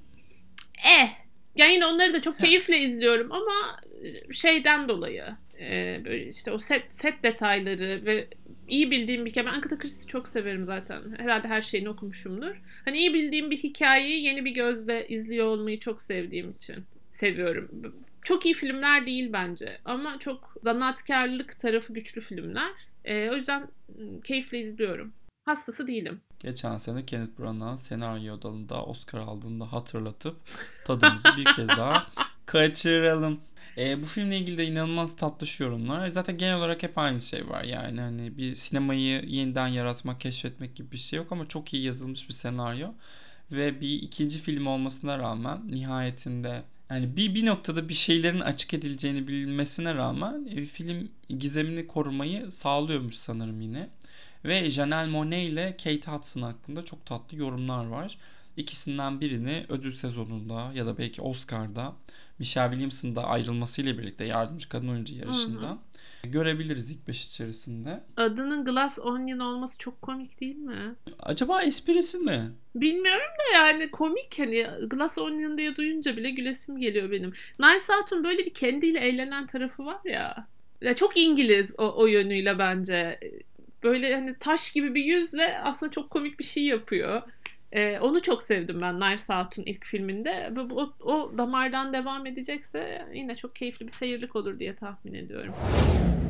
Eh. 0.99 1.09
Yani 1.57 1.73
yine 1.73 1.87
onları 1.87 2.15
da 2.15 2.23
çok 2.23 2.39
keyifle 2.39 2.79
izliyorum 2.79 3.33
ama 3.33 3.81
şeyden 4.33 4.89
dolayı 4.89 5.25
e, 5.61 6.01
böyle 6.05 6.27
işte 6.27 6.51
o 6.51 6.59
set 6.59 6.83
set 6.91 7.23
detayları 7.23 8.07
ve 8.07 8.29
iyi 8.69 8.91
bildiğim 8.91 9.25
bir 9.25 9.31
hikaye. 9.31 9.47
Ben 9.47 9.53
Agatha 9.53 9.79
Christie'yi 9.79 10.09
çok 10.09 10.29
severim 10.29 10.65
zaten. 10.65 11.03
Herhalde 11.19 11.49
her 11.49 11.63
şeyini 11.63 11.89
okumuşumdur. 11.89 12.63
Hani 12.85 12.99
iyi 12.99 13.15
bildiğim 13.15 13.51
bir 13.51 13.57
hikayeyi 13.57 14.25
yeni 14.25 14.45
bir 14.45 14.51
gözle 14.51 15.09
izliyor 15.09 15.47
olmayı 15.47 15.81
çok 15.81 16.03
sevdiğim 16.03 16.51
için 16.51 16.77
seviyorum. 17.11 17.95
Çok 18.25 18.47
iyi 18.47 18.55
filmler 18.55 19.07
değil 19.07 19.33
bence 19.33 19.79
ama 19.85 20.19
çok 20.19 20.55
zanaatkarlık 20.63 21.59
tarafı 21.59 21.93
güçlü 21.93 22.21
filmler. 22.21 22.71
E, 23.05 23.31
o 23.31 23.35
yüzden 23.35 23.69
m, 23.89 24.21
keyifle 24.21 24.61
izliyorum. 24.61 25.13
Hastası 25.45 25.87
değilim. 25.87 26.21
Geçen 26.41 26.77
sene 26.77 27.07
Kenneth 27.07 27.41
Branagh'ın 27.41 27.77
senaryo 27.77 28.43
dalında 28.43 28.85
Oscar 28.85 29.19
aldığını 29.19 29.61
da 29.61 29.73
hatırlatıp 29.73 30.37
tadımızı 30.85 31.29
bir 31.37 31.45
kez 31.45 31.69
daha 31.69 32.07
kaçıralım. 32.47 33.41
E, 33.79 34.03
bu 34.03 34.07
filmle 34.07 34.39
ilgili 34.39 34.59
de 34.59 34.65
inanılmaz 34.65 35.17
tatlış 35.17 35.61
yorumlar. 35.61 36.09
Zaten 36.09 36.39
genel 36.39 36.57
olarak 36.57 36.83
hep 36.83 36.99
aynı 36.99 37.21
şey 37.23 37.49
var. 37.49 37.65
Yani 37.65 38.01
hani 38.01 38.37
bir 38.37 38.55
sinemayı 38.55 39.23
yeniden 39.27 39.67
yaratmak, 39.67 40.21
keşfetmek 40.21 40.77
gibi 40.77 40.93
bir 40.93 40.97
şey 40.97 41.17
yok 41.17 41.33
ama 41.33 41.47
çok 41.47 41.75
iyi 41.75 41.85
yazılmış 41.85 42.29
bir 42.29 42.35
senaryo. 42.35 42.89
Ve 43.53 43.81
bir 43.81 44.03
ikinci 44.03 44.39
film 44.39 44.67
olmasına 44.67 45.19
rağmen 45.19 45.61
nihayetinde 45.71 46.63
yani 46.93 47.17
bir 47.17 47.35
bir 47.35 47.47
noktada 47.47 47.89
bir 47.89 47.95
şeylerin 47.95 48.41
açık 48.41 48.75
edileceğini 48.75 49.29
bilmesine 49.29 49.95
rağmen 49.95 50.49
e, 50.51 50.65
film 50.65 51.09
gizemini 51.29 51.87
korumayı 51.87 52.51
sağlıyormuş 52.51 53.15
sanırım 53.15 53.61
yine. 53.61 53.89
Ve 54.45 54.71
Janelle 54.71 55.11
Monáe 55.11 55.45
ile 55.45 55.77
Kate 55.77 56.11
Hudson 56.11 56.43
hakkında 56.43 56.85
çok 56.85 57.07
tatlı 57.07 57.39
yorumlar 57.39 57.87
var. 57.87 58.19
İkisinden 58.57 59.21
birini 59.21 59.67
ödül 59.69 59.93
sezonunda 59.93 60.73
ya 60.75 60.87
da 60.87 60.99
belki 60.99 61.23
Oscar'da 61.23 61.93
Michelle 62.39 62.71
Williams'ın 62.71 63.15
da 63.15 63.25
ayrılmasıyla 63.25 63.99
birlikte 63.99 64.25
yardımcı 64.25 64.69
kadın 64.69 64.89
oyuncu 64.89 65.15
yarışında 65.15 65.69
hı 65.69 65.73
hı. 65.73 65.79
Görebiliriz 66.29 66.91
ilk 66.91 67.09
beş 67.09 67.27
içerisinde. 67.27 68.01
Adının 68.17 68.65
Glass 68.65 68.99
Onion 68.99 69.39
olması 69.39 69.79
çok 69.79 70.03
komik 70.03 70.41
değil 70.41 70.57
mi? 70.57 70.95
Acaba 71.21 71.63
esprisi 71.63 72.19
mi? 72.19 72.51
Bilmiyorum 72.75 73.31
da 73.39 73.57
yani 73.57 73.91
komik 73.91 74.39
hani 74.39 74.67
Glass 74.87 75.19
Onion 75.19 75.59
diye 75.59 75.77
duyunca 75.77 76.17
bile 76.17 76.31
gülesim 76.31 76.79
geliyor 76.79 77.11
benim. 77.11 77.33
Out'un 77.99 78.25
böyle 78.25 78.47
bir 78.47 78.55
kendiyle 78.55 78.99
eğlenen 79.01 79.47
tarafı 79.47 79.85
var 79.85 80.01
ya. 80.05 80.47
Ya 80.81 80.95
çok 80.95 81.17
İngiliz 81.17 81.75
o, 81.79 81.95
o 81.97 82.07
yönüyle 82.07 82.59
bence. 82.59 83.21
Böyle 83.83 84.15
hani 84.15 84.35
taş 84.39 84.73
gibi 84.73 84.95
bir 84.95 85.05
yüzle 85.05 85.59
aslında 85.59 85.93
çok 85.93 86.11
komik 86.11 86.39
bir 86.39 86.45
şey 86.45 86.65
yapıyor. 86.65 87.23
Ee, 87.73 87.99
onu 87.99 88.23
çok 88.23 88.43
sevdim 88.43 88.81
ben 88.81 89.01
Knives 89.01 89.31
Out'un 89.31 89.63
ilk 89.67 89.85
filminde. 89.85 90.53
O, 90.71 90.93
o 91.01 91.39
damardan 91.39 91.93
devam 91.93 92.27
edecekse 92.27 93.09
yine 93.15 93.37
çok 93.37 93.57
keyifli 93.57 93.87
bir 93.87 93.93
seyirlik 93.93 94.37
olur 94.37 94.59
diye 94.59 94.77
tahmin 94.77 95.15
ediyorum. 95.15 95.55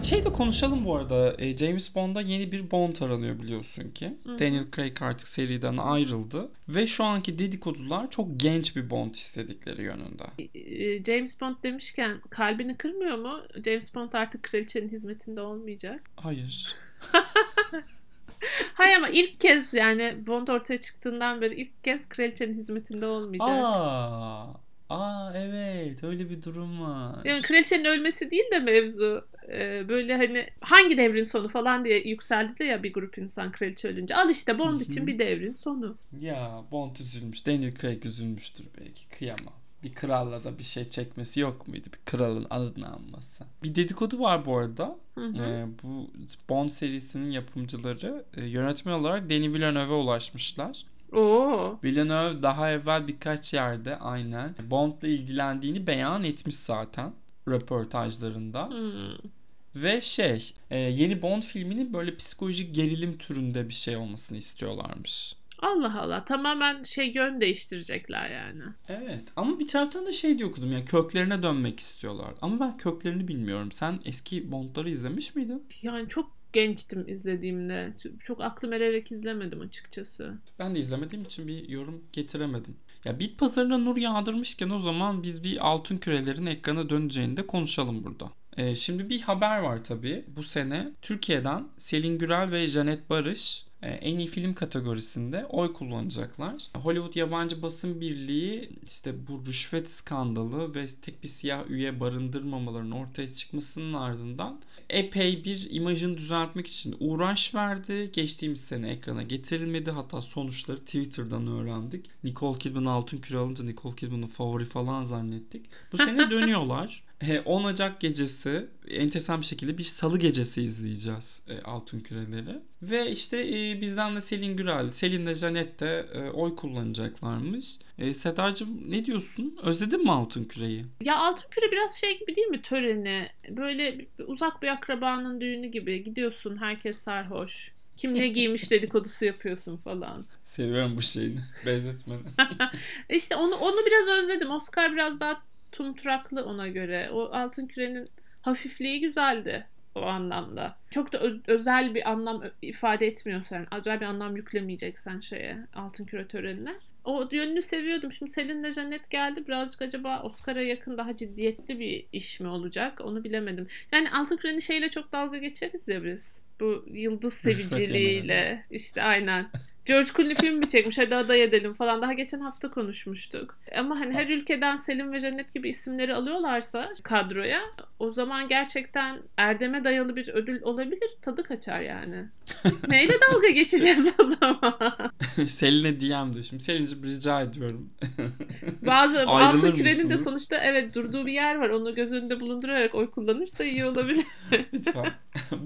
Şey 0.02 0.24
de 0.24 0.32
konuşalım 0.32 0.84
bu 0.84 0.96
arada. 0.96 1.34
E, 1.38 1.56
James 1.56 1.94
Bond'da 1.94 2.20
yeni 2.20 2.52
bir 2.52 2.70
Bond 2.70 2.96
aranıyor 3.00 3.38
biliyorsun 3.42 3.90
ki. 3.90 4.16
Hı-hı. 4.24 4.38
Daniel 4.38 4.64
Craig 4.76 5.02
artık 5.02 5.28
seriden 5.28 5.76
ayrıldı. 5.76 6.48
Ve 6.68 6.86
şu 6.86 7.04
anki 7.04 7.38
dedikodular 7.38 8.10
çok 8.10 8.40
genç 8.40 8.76
bir 8.76 8.90
Bond 8.90 9.14
istedikleri 9.14 9.82
yönünde. 9.82 10.24
E, 10.54 11.04
James 11.04 11.40
Bond 11.40 11.56
demişken 11.62 12.20
kalbini 12.30 12.76
kırmıyor 12.76 13.18
mu? 13.18 13.40
James 13.64 13.94
Bond 13.94 14.12
artık 14.12 14.42
kraliçenin 14.42 14.88
hizmetinde 14.88 15.40
olmayacak. 15.40 16.10
Hayır. 16.16 16.76
Hayır 18.74 18.96
ama 18.96 19.08
ilk 19.08 19.40
kez 19.40 19.74
yani 19.74 20.26
Bond 20.26 20.48
ortaya 20.48 20.80
çıktığından 20.80 21.40
beri 21.40 21.54
ilk 21.54 21.84
kez 21.84 22.08
kraliçenin 22.08 22.54
hizmetinde 22.54 23.06
olmayacak. 23.06 23.48
Aa, 23.48 24.46
aa 24.90 25.32
evet 25.36 26.04
öyle 26.04 26.30
bir 26.30 26.42
durum 26.42 26.80
var. 26.82 27.20
Yani 27.24 27.42
kraliçenin 27.42 27.84
ölmesi 27.84 28.30
değil 28.30 28.50
de 28.52 28.58
mevzu. 28.58 29.24
Ee, 29.48 29.88
böyle 29.88 30.16
hani 30.16 30.46
hangi 30.60 30.98
devrin 30.98 31.24
sonu 31.24 31.48
falan 31.48 31.84
diye 31.84 32.08
yükseldi 32.08 32.58
de 32.58 32.64
ya 32.64 32.82
bir 32.82 32.92
grup 32.92 33.18
insan 33.18 33.52
kraliçe 33.52 33.88
ölünce. 33.88 34.16
Al 34.16 34.30
işte 34.30 34.58
Bond 34.58 34.80
için 34.80 35.06
bir 35.06 35.18
devrin 35.18 35.52
sonu. 35.52 35.96
Ya 36.20 36.64
Bond 36.70 36.96
üzülmüş. 36.96 37.46
Daniel 37.46 37.74
Craig 37.74 38.06
üzülmüştür 38.06 38.66
belki. 38.80 39.08
Kıyamam 39.08 39.61
bir 39.82 39.94
kralla 39.94 40.44
da 40.44 40.58
bir 40.58 40.62
şey 40.62 40.84
çekmesi 40.84 41.40
yok 41.40 41.68
muydu? 41.68 41.86
Bir 41.92 41.98
kralın 42.04 42.46
adını 42.50 42.88
anması. 42.88 43.44
Bir 43.62 43.74
dedikodu 43.74 44.18
var 44.18 44.46
bu 44.46 44.56
arada. 44.56 44.96
Hı 45.14 45.26
hı. 45.26 45.42
Ee, 45.42 45.66
bu 45.82 46.10
Bond 46.48 46.68
serisinin 46.68 47.30
yapımcıları 47.30 48.24
e, 48.36 48.44
yönetmen 48.44 48.92
olarak 48.92 49.30
Denis 49.30 49.54
Villeneuve'e 49.54 49.94
ulaşmışlar. 49.94 50.84
Oo. 51.12 51.78
Villeneuve 51.84 52.42
daha 52.42 52.70
evvel 52.70 53.08
birkaç 53.08 53.54
yerde 53.54 53.98
aynen 53.98 54.54
Bond'la 54.70 55.08
ilgilendiğini 55.08 55.86
beyan 55.86 56.24
etmiş 56.24 56.54
zaten 56.54 57.12
röportajlarında. 57.48 58.68
Hmm. 58.68 59.30
Ve 59.76 60.00
şey 60.00 60.54
e, 60.70 60.78
yeni 60.78 61.22
Bond 61.22 61.42
filminin 61.42 61.92
böyle 61.92 62.16
psikolojik 62.16 62.74
gerilim 62.74 63.18
türünde 63.18 63.68
bir 63.68 63.74
şey 63.74 63.96
olmasını 63.96 64.38
istiyorlarmış. 64.38 65.36
Allah 65.62 66.00
Allah 66.00 66.24
tamamen 66.24 66.82
şey 66.82 67.12
yön 67.12 67.40
değiştirecekler 67.40 68.30
yani. 68.30 68.62
Evet 68.88 69.24
ama 69.36 69.58
bir 69.58 69.68
taraftan 69.68 70.06
da 70.06 70.12
şey 70.12 70.38
diye 70.38 70.48
okudum 70.48 70.72
yani 70.72 70.84
köklerine 70.84 71.42
dönmek 71.42 71.80
istiyorlar. 71.80 72.34
Ama 72.40 72.60
ben 72.60 72.76
köklerini 72.76 73.28
bilmiyorum. 73.28 73.72
Sen 73.72 74.00
eski 74.04 74.52
Bond'ları 74.52 74.90
izlemiş 74.90 75.34
miydin? 75.34 75.64
Yani 75.82 76.08
çok 76.08 76.30
gençtim 76.52 77.08
izlediğimde. 77.08 77.92
Çok 78.20 78.40
aklım 78.40 78.72
ererek 78.72 79.12
izlemedim 79.12 79.60
açıkçası. 79.60 80.34
Ben 80.58 80.74
de 80.74 80.78
izlemediğim 80.78 81.24
için 81.24 81.48
bir 81.48 81.68
yorum 81.68 82.02
getiremedim. 82.12 82.76
Ya 83.04 83.18
bit 83.18 83.38
pazarına 83.38 83.78
nur 83.78 83.96
yağdırmışken 83.96 84.70
o 84.70 84.78
zaman 84.78 85.22
biz 85.22 85.44
bir 85.44 85.66
altın 85.66 85.98
kürelerin 85.98 86.46
ekrana 86.46 86.90
döneceğini 86.90 87.36
de 87.36 87.46
konuşalım 87.46 88.04
burada. 88.04 88.30
Ee, 88.56 88.74
şimdi 88.74 89.10
bir 89.10 89.20
haber 89.20 89.58
var 89.58 89.84
tabii. 89.84 90.24
Bu 90.36 90.42
sene 90.42 90.88
Türkiye'den 91.02 91.68
Selin 91.76 92.18
Gürel 92.18 92.50
ve 92.50 92.66
Janet 92.66 93.10
Barış 93.10 93.64
en 93.86 94.18
iyi 94.18 94.28
film 94.28 94.52
kategorisinde 94.52 95.46
oy 95.46 95.72
kullanacaklar. 95.72 96.66
Hollywood 96.74 97.14
Yabancı 97.14 97.62
Basın 97.62 98.00
Birliği 98.00 98.70
işte 98.84 99.26
bu 99.28 99.46
rüşvet 99.46 99.90
skandalı 99.90 100.74
ve 100.74 100.86
tek 101.02 101.22
bir 101.22 101.28
siyah 101.28 101.70
üye 101.70 102.00
barındırmamalarının 102.00 102.90
ortaya 102.90 103.34
çıkmasının 103.34 103.92
ardından 103.92 104.60
epey 104.90 105.44
bir 105.44 105.68
imajını 105.70 106.18
düzeltmek 106.18 106.66
için 106.66 106.96
uğraş 107.00 107.54
verdi. 107.54 108.10
Geçtiğimiz 108.12 108.60
sene 108.60 108.90
ekrana 108.90 109.22
getirilmedi. 109.22 109.90
Hatta 109.90 110.20
sonuçları 110.20 110.78
Twitter'dan 110.78 111.46
öğrendik. 111.46 112.10
Nicole 112.24 112.58
Kidman 112.58 112.84
altın 112.84 113.18
küre 113.18 113.38
alınca 113.38 113.64
Nicole 113.64 113.96
Kidman'ın 113.96 114.26
favori 114.26 114.64
falan 114.64 115.02
zannettik. 115.02 115.66
Bu 115.92 115.96
sene 115.96 116.30
dönüyorlar. 116.30 117.04
10 117.44 117.64
Ocak 117.64 118.00
gecesi 118.00 118.68
enteresan 118.88 119.40
bir 119.40 119.46
şekilde 119.46 119.78
bir 119.78 119.84
salı 119.84 120.18
gecesi 120.18 120.62
izleyeceğiz 120.62 121.42
e, 121.48 121.62
Altın 121.62 122.00
Küreleri. 122.00 122.62
Ve 122.82 123.10
işte 123.10 123.38
e, 123.48 123.80
bizden 123.80 124.16
de 124.16 124.20
Selin 124.20 124.56
Gürel, 124.56 124.90
Selin 124.90 125.26
de 125.26 125.34
Janet 125.34 125.80
de 125.80 126.06
e, 126.14 126.30
oy 126.30 126.56
kullanacaklarmış. 126.56 127.78
E, 127.98 128.12
Sedacığım 128.12 128.90
ne 128.90 129.04
diyorsun? 129.04 129.58
Özledin 129.62 130.02
mi 130.02 130.12
Altın 130.12 130.44
Küre'yi? 130.44 130.84
Ya 131.04 131.18
Altın 131.18 131.48
Küre 131.50 131.72
biraz 131.72 131.96
şey 131.96 132.18
gibi 132.18 132.36
değil 132.36 132.46
mi 132.46 132.62
töreni? 132.62 133.28
Böyle 133.48 134.06
uzak 134.26 134.62
bir 134.62 134.68
akrabanın 134.68 135.40
düğünü 135.40 135.66
gibi 135.66 136.04
gidiyorsun 136.04 136.56
herkes 136.56 136.98
sarhoş. 136.98 137.72
Kim 137.96 138.14
ne 138.14 138.28
giymiş 138.28 138.70
dedikodusu 138.70 139.24
yapıyorsun 139.24 139.76
falan. 139.76 140.24
Seviyorum 140.42 140.96
bu 140.96 141.02
şeyini. 141.02 141.38
Benzetmeni. 141.66 142.20
İşte 143.10 143.36
onu 143.36 143.54
onu 143.54 143.76
biraz 143.86 144.08
özledim. 144.08 144.50
Oscar 144.50 144.92
biraz 144.92 145.20
daha 145.20 145.42
tumturaklı 145.72 146.44
ona 146.44 146.68
göre. 146.68 147.10
O 147.12 147.20
altın 147.32 147.66
kürenin 147.66 148.08
hafifliği 148.40 149.00
güzeldi 149.00 149.66
o 149.94 150.02
anlamda. 150.02 150.76
Çok 150.90 151.12
da 151.12 151.22
özel 151.46 151.94
bir 151.94 152.10
anlam 152.10 152.42
ifade 152.62 153.06
etmiyorsan, 153.06 153.66
özel 153.74 154.00
bir 154.00 154.06
anlam 154.06 154.36
yüklemeyeceksen 154.36 155.20
şeye 155.20 155.58
altın 155.74 156.04
küre 156.04 156.28
törenine. 156.28 156.74
O 157.04 157.28
yönünü 157.32 157.62
seviyordum. 157.62 158.12
Şimdi 158.12 158.30
Selin 158.30 158.64
de 158.64 158.72
Janet 158.72 159.10
geldi. 159.10 159.46
Birazcık 159.46 159.82
acaba 159.82 160.22
Oscar'a 160.22 160.62
yakın 160.62 160.98
daha 160.98 161.16
ciddiyetli 161.16 161.78
bir 161.78 162.06
iş 162.12 162.40
mi 162.40 162.48
olacak? 162.48 163.00
Onu 163.00 163.24
bilemedim. 163.24 163.66
Yani 163.92 164.10
Altın 164.10 164.36
Küre'nin 164.36 164.58
şeyle 164.58 164.88
çok 164.88 165.12
dalga 165.12 165.38
geçeriz 165.38 165.88
ya 165.88 166.04
biz. 166.04 166.42
Bu 166.60 166.84
yıldız 166.92 167.34
seviciliğiyle. 167.34 168.64
işte 168.70 169.02
aynen. 169.02 169.46
George 169.84 170.08
Clooney 170.16 170.34
film 170.34 170.58
mi 170.58 170.68
çekmiş 170.68 170.98
hadi 170.98 171.16
aday 171.16 171.42
edelim 171.42 171.74
falan. 171.74 172.02
Daha 172.02 172.12
geçen 172.12 172.40
hafta 172.40 172.70
konuşmuştuk. 172.70 173.58
Ama 173.76 174.00
hani 174.00 174.14
her 174.14 174.28
ülkeden 174.28 174.76
Selim 174.76 175.12
ve 175.12 175.20
Cennet 175.20 175.54
gibi 175.54 175.68
isimleri 175.68 176.14
alıyorlarsa 176.14 176.88
kadroya 177.02 177.60
o 177.98 178.12
zaman 178.12 178.48
gerçekten 178.48 179.22
erdeme 179.36 179.84
dayalı 179.84 180.16
bir 180.16 180.28
ödül 180.28 180.62
olabilir. 180.62 181.10
Tadı 181.22 181.42
kaçar 181.42 181.80
yani. 181.80 182.28
Neyle 182.88 183.12
dalga 183.30 183.48
geçeceğiz 183.48 184.14
o 184.18 184.24
zaman? 184.24 185.12
Selin'e 185.46 186.00
DM'di. 186.00 186.44
Şimdi 186.44 186.62
Selin'cim 186.62 187.02
rica 187.04 187.40
ediyorum. 187.40 187.88
Bazı 188.86 189.26
bazı 189.26 189.76
kürenin 189.76 190.10
de 190.10 190.18
sonuçta 190.18 190.56
evet 190.56 190.94
durduğu 190.94 191.26
bir 191.26 191.32
yer 191.32 191.56
var. 191.56 191.68
Onu 191.68 191.94
göz 191.94 192.12
önünde 192.12 192.40
bulundurarak 192.40 192.94
oy 192.94 193.10
kullanırsa 193.10 193.64
iyi 193.64 193.84
olabilir. 193.84 194.26
Lütfen. 194.74 195.12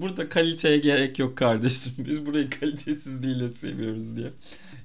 Burada 0.01 0.29
kaliteye 0.29 0.77
gerek 0.77 1.19
yok 1.19 1.37
kardeşim. 1.37 1.93
Biz 1.97 2.25
burayı 2.25 2.49
kalitesizliğiyle 2.49 3.47
seviyoruz 3.47 4.06
diye. 4.15 4.31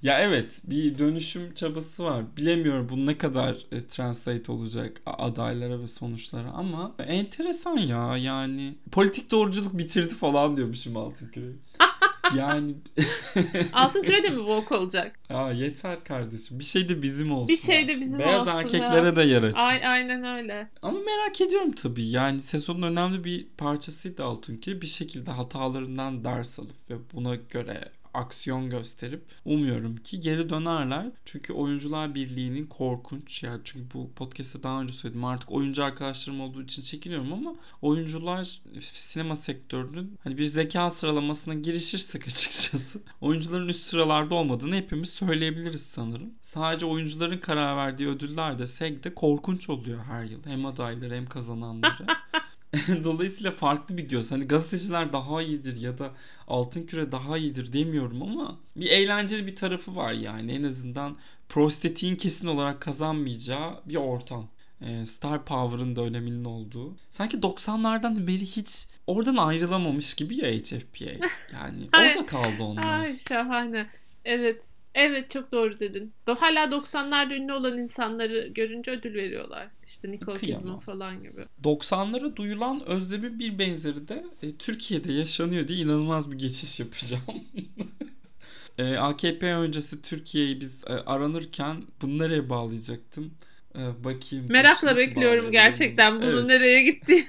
Ya 0.02 0.20
evet 0.20 0.60
bir 0.64 0.98
dönüşüm 0.98 1.54
çabası 1.54 2.04
var. 2.04 2.36
Bilemiyorum 2.36 2.88
bu 2.90 3.06
ne 3.06 3.18
kadar 3.18 3.56
e, 3.72 3.86
translate 3.86 4.52
olacak 4.52 5.00
adaylara 5.06 5.80
ve 5.80 5.88
sonuçlara 5.88 6.50
ama 6.50 6.94
enteresan 7.06 7.76
ya 7.76 8.16
yani 8.16 8.74
politik 8.92 9.30
doğruculuk 9.30 9.78
bitirdi 9.78 10.14
falan 10.14 10.56
diyormuşum 10.56 10.96
Altın 10.96 11.28
Küre. 11.28 11.46
yani 12.36 12.74
Altın 13.72 14.02
Küre 14.02 14.22
de 14.22 14.28
mi 14.28 14.36
woke 14.36 14.74
olacak? 14.74 15.18
Aa 15.30 15.52
yeter 15.52 16.04
kardeşim. 16.04 16.58
Bir 16.58 16.64
şey 16.64 16.88
de 16.88 17.02
bizim 17.02 17.32
olsun. 17.32 17.48
Bir 17.48 17.60
şey 17.60 17.88
de 17.88 17.96
bizim 17.96 18.18
Beyaz 18.18 18.34
olsun. 18.34 18.46
Beyaz 18.46 18.64
erkeklere 18.64 19.06
ya. 19.06 19.16
de 19.16 19.22
yer 19.22 19.42
açın. 19.42 19.58
aynen 19.58 20.24
öyle. 20.24 20.68
Ama 20.82 20.98
merak 20.98 21.40
ediyorum 21.40 21.72
tabii. 21.72 22.04
Yani 22.04 22.40
sezonun 22.40 22.82
önemli 22.82 23.24
bir 23.24 23.46
parçasıydı 23.58 24.24
Altın 24.24 24.56
Küre. 24.56 24.82
Bir 24.82 24.86
şekilde 24.86 25.30
hatalarından 25.30 26.24
ders 26.24 26.60
alıp 26.60 26.90
ve 26.90 26.94
buna 27.14 27.34
göre 27.34 27.88
aksiyon 28.14 28.70
gösterip 28.70 29.24
umuyorum 29.44 29.96
ki 29.96 30.20
geri 30.20 30.50
dönerler. 30.50 31.10
Çünkü 31.24 31.52
oyuncular 31.52 32.14
birliğinin 32.14 32.66
korkunç 32.66 33.42
ya 33.42 33.58
çünkü 33.64 33.94
bu 33.94 34.12
podcast'te 34.12 34.62
daha 34.62 34.80
önce 34.80 34.92
söyledim 34.92 35.24
artık 35.24 35.52
oyuncu 35.52 35.84
arkadaşlarım 35.84 36.40
olduğu 36.40 36.62
için 36.62 36.82
çekiniyorum 36.82 37.32
ama 37.32 37.54
oyuncular 37.82 38.60
sinema 38.80 39.34
sektörünün 39.34 40.18
hani 40.24 40.38
bir 40.38 40.44
zeka 40.44 40.90
sıralamasına 40.90 41.54
girişirsek 41.54 42.22
açıkçası 42.26 43.02
oyuncuların 43.20 43.68
üst 43.68 43.86
sıralarda 43.86 44.34
olmadığını 44.34 44.76
hepimiz 44.76 45.10
söyleyebiliriz 45.10 45.82
sanırım. 45.82 46.34
Sadece 46.40 46.86
oyuncuların 46.86 47.38
karar 47.38 47.76
verdiği 47.76 48.08
ödüller 48.08 48.58
de 48.58 48.66
SEG'de 48.66 49.14
korkunç 49.14 49.70
oluyor 49.70 50.04
her 50.04 50.24
yıl. 50.24 50.44
Hem 50.46 50.66
adayları 50.66 51.14
hem 51.14 51.26
kazananları. 51.26 52.06
Dolayısıyla 53.04 53.50
farklı 53.50 53.98
bir 53.98 54.08
göz. 54.08 54.32
Hani 54.32 54.44
gazeteciler 54.44 55.12
daha 55.12 55.42
iyidir 55.42 55.80
ya 55.80 55.98
da 55.98 56.10
altın 56.48 56.82
küre 56.82 57.12
daha 57.12 57.38
iyidir 57.38 57.72
demiyorum 57.72 58.22
ama 58.22 58.58
bir 58.76 58.90
eğlenceli 58.90 59.46
bir 59.46 59.56
tarafı 59.56 59.96
var 59.96 60.12
yani. 60.12 60.52
En 60.52 60.62
azından 60.62 61.16
prostetiğin 61.48 62.16
kesin 62.16 62.48
olarak 62.48 62.80
kazanmayacağı 62.80 63.80
bir 63.86 63.96
ortam. 63.96 64.48
Ee, 64.86 65.06
Star 65.06 65.44
Power'ın 65.44 65.96
da 65.96 66.02
öneminin 66.02 66.44
olduğu. 66.44 66.96
Sanki 67.10 67.36
90'lardan 67.36 68.26
beri 68.26 68.40
hiç 68.40 68.86
oradan 69.06 69.36
ayrılamamış 69.36 70.14
gibi 70.14 70.36
ya 70.36 70.50
HFPA. 70.52 71.28
Yani 71.52 71.80
orada 71.98 72.26
kaldı 72.26 72.62
onlar. 72.62 73.00
Ay 73.00 73.16
şahane. 73.28 73.86
Evet. 74.24 74.64
Evet 74.94 75.30
çok 75.30 75.52
doğru 75.52 75.80
dedin. 75.80 76.12
Hala 76.26 76.64
90'larda 76.64 77.34
ünlü 77.34 77.52
olan 77.52 77.78
insanları 77.78 78.48
görünce 78.48 78.90
ödül 78.90 79.14
veriyorlar. 79.14 79.68
İşte 79.86 80.12
Nicole 80.12 80.38
Kıyamam. 80.38 80.62
Kidman 80.62 80.80
falan 80.80 81.20
gibi. 81.20 81.44
90'lara 81.64 82.36
duyulan 82.36 82.82
özlemin 82.86 83.38
bir 83.38 83.58
benzeri 83.58 84.08
de 84.08 84.24
e, 84.42 84.56
Türkiye'de 84.56 85.12
yaşanıyor 85.12 85.68
diye 85.68 85.78
inanılmaz 85.78 86.32
bir 86.32 86.38
geçiş 86.38 86.80
yapacağım. 86.80 87.22
e, 88.78 88.96
AKP 88.96 89.54
öncesi 89.54 90.02
Türkiye'yi 90.02 90.60
biz 90.60 90.84
e, 90.84 90.92
aranırken 90.92 91.82
bunu 92.02 92.18
nereye 92.18 92.50
bağlayacaktım? 92.50 93.34
E, 93.74 94.04
bakayım. 94.04 94.46
Merakla 94.48 94.96
bekliyorum 94.96 95.52
gerçekten 95.52 96.14
bunu? 96.14 96.22
bunun 96.22 96.48
Evet. 96.48 96.60
nereye 96.60 96.82
gitti. 96.82 97.28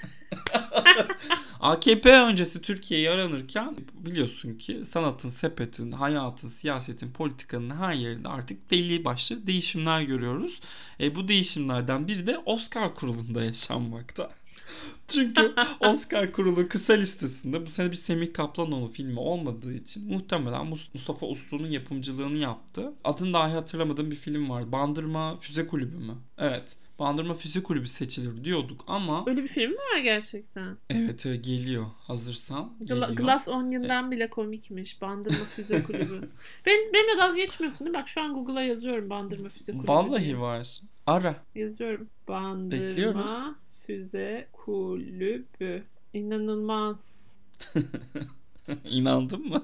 AKP 1.63 2.21
öncesi 2.21 2.61
Türkiye'yi 2.61 3.09
aranırken 3.09 3.75
biliyorsun 3.93 4.53
ki 4.57 4.85
sanatın, 4.85 5.29
sepetin, 5.29 5.91
hayatın, 5.91 6.47
siyasetin, 6.47 7.11
politikanın 7.11 7.69
her 7.69 7.93
yerinde 7.93 8.27
artık 8.27 8.71
belli 8.71 9.05
başlı 9.05 9.47
değişimler 9.47 10.01
görüyoruz. 10.01 10.59
E, 10.99 11.15
bu 11.15 11.27
değişimlerden 11.27 12.07
biri 12.07 12.27
de 12.27 12.37
Oscar 12.45 12.95
kurulunda 12.95 13.43
yaşanmakta. 13.43 14.31
Çünkü 15.07 15.55
Oscar 15.79 16.31
kurulu 16.31 16.67
kısa 16.69 16.93
listesinde 16.93 17.65
bu 17.65 17.69
sene 17.69 17.91
bir 17.91 17.95
Semih 17.95 18.33
Kaplanoğlu 18.33 18.87
filmi 18.87 19.19
olmadığı 19.19 19.73
için 19.73 20.07
muhtemelen 20.13 20.65
Mus- 20.65 20.89
Mustafa 20.93 21.25
Uslu'nun 21.25 21.67
yapımcılığını 21.67 22.37
yaptı. 22.37 22.93
Adını 23.03 23.33
dahi 23.33 23.53
hatırlamadığım 23.53 24.11
bir 24.11 24.15
film 24.15 24.49
var. 24.49 24.71
Bandırma 24.71 25.37
Füze 25.37 25.67
Kulübü 25.67 25.97
mü? 25.97 26.13
Evet. 26.37 26.77
Bandırma 26.99 27.33
Füze 27.33 27.63
Kulübü 27.63 27.87
seçilir 27.87 28.43
diyorduk 28.43 28.81
ama 28.87 29.23
Öyle 29.27 29.43
bir 29.43 29.47
film 29.47 29.69
mi 29.71 29.77
var 29.93 29.99
gerçekten? 29.99 30.77
evet 30.89 31.23
geliyor 31.23 31.85
hazırsan. 31.99 32.73
Geliyor. 32.81 33.09
Glass 33.09 33.47
Onion'dan 33.47 34.11
bile 34.11 34.29
komikmiş. 34.29 35.01
Bandırma 35.01 35.45
Füze 35.45 35.83
Kulübü. 35.87 36.21
ben, 36.65 36.73
benimle 36.93 37.17
dalga 37.21 37.35
geçmiyorsun 37.35 37.79
değil 37.79 37.91
mi? 37.95 38.01
Bak 38.01 38.07
şu 38.07 38.21
an 38.21 38.33
Google'a 38.33 38.61
yazıyorum 38.63 39.09
Bandırma 39.09 39.49
Füze 39.49 39.71
Kulübü. 39.71 39.87
diye. 39.87 39.97
Vallahi 39.97 40.39
var. 40.41 40.79
Ara. 41.07 41.35
Yazıyorum. 41.55 42.09
Bandırma 42.27 42.87
Bekliyoruz. 42.87 43.49
Füze 43.87 44.47
Kulübü. 44.53 45.83
İnanılmaz. 46.13 47.33
İnandın 48.85 49.47
mı? 49.47 49.63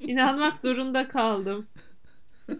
İnanmak 0.00 0.56
zorunda 0.56 1.08
kaldım. 1.08 1.66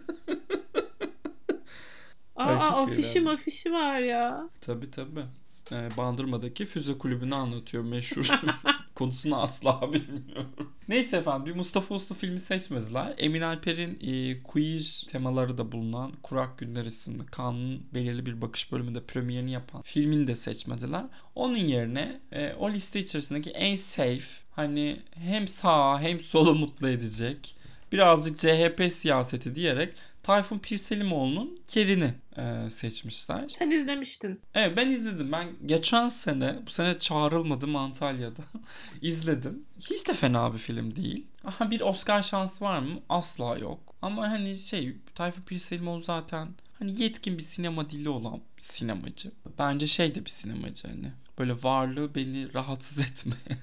Aa 2.35 2.63
çok 2.63 2.73
afişi 2.77 3.09
eğlendim. 3.09 3.27
afişi 3.27 3.71
var 3.71 3.99
ya. 3.99 4.49
Tabii 4.61 4.91
tabii. 4.91 5.23
Ee, 5.71 5.89
Bandırma'daki 5.97 6.65
füze 6.65 6.97
kulübünü 6.97 7.35
anlatıyor 7.35 7.83
meşhur. 7.83 8.27
Konusunu 8.95 9.41
asla 9.41 9.93
bilmiyorum. 9.93 10.71
Neyse 10.89 11.17
efendim 11.17 11.45
bir 11.45 11.57
Mustafa 11.57 11.95
Uslu 11.95 12.15
filmi 12.15 12.39
seçmediler. 12.39 13.13
Emin 13.17 13.41
Alper'in 13.41 13.99
e, 14.01 14.43
queer 14.43 15.05
temaları 15.09 15.57
da 15.57 15.71
bulunan 15.71 16.11
Kurak 16.23 16.57
Günler 16.57 16.85
isimli 16.85 17.25
Kanun 17.25 17.83
belirli 17.93 18.25
bir 18.25 18.41
bakış 18.41 18.71
bölümünde 18.71 19.01
premierini 19.01 19.51
yapan 19.51 19.81
filmini 19.81 20.27
de 20.27 20.35
seçmediler. 20.35 21.03
Onun 21.35 21.57
yerine 21.57 22.21
e, 22.31 22.53
o 22.53 22.71
liste 22.71 22.99
içerisindeki 22.99 23.51
en 23.51 23.75
safe 23.75 24.43
hani 24.51 24.97
hem 25.11 25.47
sağa 25.47 26.01
hem 26.01 26.19
solu 26.19 26.55
mutlu 26.55 26.89
edecek 26.89 27.55
birazcık 27.91 28.37
CHP 28.39 28.91
siyaseti 28.91 29.55
diyerek 29.55 29.93
Tayfun 30.23 30.57
Pirselimoğlu'nun 30.57 31.59
Kerini 31.67 32.13
e, 32.37 32.69
seçmişler. 32.69 33.49
Sen 33.59 33.71
izlemiştin. 33.71 34.41
Evet 34.53 34.77
ben 34.77 34.89
izledim. 34.89 35.31
Ben 35.31 35.47
geçen 35.65 36.07
sene 36.07 36.59
bu 36.67 36.71
sene 36.71 36.99
çağrılmadım 36.99 37.75
Antalya'da. 37.75 38.41
izledim. 39.01 39.65
Hiç 39.79 40.07
de 40.07 40.13
fena 40.13 40.53
bir 40.53 40.57
film 40.57 40.95
değil. 40.95 41.27
Aha 41.45 41.71
bir 41.71 41.81
Oscar 41.81 42.21
şansı 42.21 42.65
var 42.65 42.79
mı? 42.79 42.99
Asla 43.09 43.57
yok. 43.57 43.79
Ama 44.01 44.29
hani 44.29 44.57
şey 44.57 44.95
Tayfun 45.15 45.41
Pirselimoğlu 45.43 46.01
zaten 46.01 46.49
hani 46.79 47.01
yetkin 47.01 47.37
bir 47.37 47.43
sinema 47.43 47.89
dili 47.89 48.09
olan 48.09 48.39
bir 48.57 48.61
sinemacı. 48.61 49.31
Bence 49.59 49.87
şey 49.87 50.15
de 50.15 50.25
bir 50.25 50.29
sinemacı 50.29 50.87
hani. 50.87 51.11
Böyle 51.39 51.53
varlığı 51.53 52.15
beni 52.15 52.53
rahatsız 52.53 52.99
etmeyen. 52.99 53.59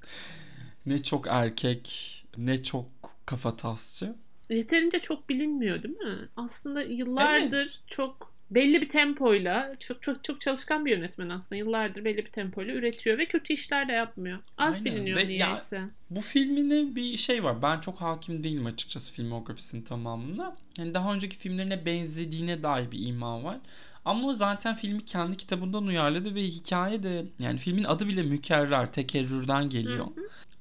ne 0.86 1.02
çok 1.02 1.26
erkek 1.30 2.12
ne 2.36 2.62
çok 2.62 2.86
kafatasçı. 3.26 4.16
Yeterince 4.50 4.98
çok 4.98 5.28
bilinmiyor 5.28 5.82
değil 5.82 5.96
mi? 5.98 6.16
Aslında 6.36 6.82
yıllardır 6.82 7.56
Evet. 7.56 7.80
çok 7.86 8.36
belli 8.50 8.80
bir 8.80 8.88
tempoyla 8.88 9.72
çok 9.80 10.02
çok 10.02 10.24
çok 10.24 10.40
çalışkan 10.40 10.86
bir 10.86 10.90
yönetmen 10.90 11.28
aslında. 11.28 11.58
Yıllardır 11.58 12.04
belli 12.04 12.16
bir 12.26 12.30
tempoyla 12.30 12.74
üretiyor 12.74 13.18
ve 13.18 13.26
kötü 13.26 13.52
işler 13.52 13.88
de 13.88 13.92
yapmıyor. 13.92 14.38
Az 14.58 14.74
Aynen. 14.74 14.84
biliniyor 14.84 15.16
Ve 15.16 15.22
ya- 15.22 15.46
niyeyse. 15.48 15.80
Bu 16.10 16.20
filmine 16.20 16.94
bir 16.96 17.16
şey 17.16 17.44
var. 17.44 17.62
Ben 17.62 17.80
çok 17.80 18.00
hakim 18.00 18.44
değilim 18.44 18.66
açıkçası 18.66 19.12
filmografisinin 19.12 19.82
tamamına. 19.82 20.56
Yani 20.78 20.94
daha 20.94 21.14
önceki 21.14 21.36
filmlerine 21.36 21.86
benzediğine 21.86 22.62
dair 22.62 22.90
bir 22.90 23.06
ima 23.06 23.42
var. 23.44 23.56
Ama 24.04 24.32
zaten 24.32 24.74
filmi 24.74 25.04
kendi 25.04 25.36
kitabından 25.36 25.86
uyarladı 25.86 26.34
ve 26.34 26.42
hikaye 26.42 27.02
de 27.02 27.24
yani 27.38 27.58
filmin 27.58 27.84
adı 27.84 28.08
bile 28.08 28.22
mükerrer, 28.22 28.92
tekerrürden 28.92 29.68
geliyor. 29.70 30.06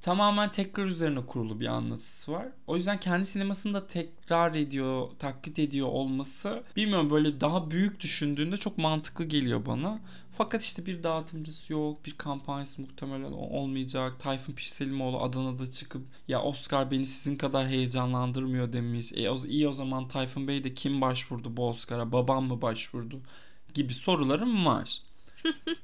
Tamamen 0.06 0.52
tekrar 0.52 0.86
üzerine 0.86 1.26
kurulu 1.26 1.60
bir 1.60 1.68
anlatısı 1.68 2.32
var. 2.32 2.48
O 2.68 2.76
yüzden 2.76 3.00
kendi 3.00 3.26
sinemasında 3.26 3.88
tekrar 3.88 4.56
ediyor, 4.56 5.08
taklit 5.20 5.60
ediyor 5.60 5.88
olması 5.88 6.63
bilmiyorum 6.76 7.10
böyle 7.10 7.41
daha 7.41 7.72
büyük 7.72 8.00
düşündüğünde 8.00 8.58
çok 8.58 8.78
mantıklı 8.78 9.26
geliyor 9.26 9.65
bana. 9.65 10.00
Fakat 10.32 10.63
işte 10.63 10.86
bir 10.86 11.04
dağıtımcısı 11.04 11.74
yok, 11.74 12.06
bir 12.06 12.12
kampanyası 12.12 12.82
muhtemelen 12.82 13.32
olmayacak. 13.32 14.20
Tayfun 14.20 14.54
Pirselimoğlu 14.54 15.22
Adana'da 15.22 15.72
çıkıp 15.72 16.08
ya 16.28 16.41
Oscar 16.41 16.91
beni 16.91 17.06
sizin 17.06 17.36
kadar 17.36 17.68
heyecanlandırmıyor 17.68 18.74
demiş. 18.74 19.13
E 19.15 19.30
o, 19.30 19.38
iyi 19.46 19.68
o 19.68 19.74
zaman 19.74 20.08
Tayfun 20.08 20.48
Bey 20.48 20.63
de 20.63 20.74
kim 20.74 21.02
başvurdu 21.02 21.58
bu 21.58 21.70
Oscar'a? 21.70 22.12
Babam 22.12 22.46
mı 22.46 22.62
başvurdu? 22.62 23.22
Gibi 23.74 23.94
sorularım 23.94 24.65
var. 24.65 25.02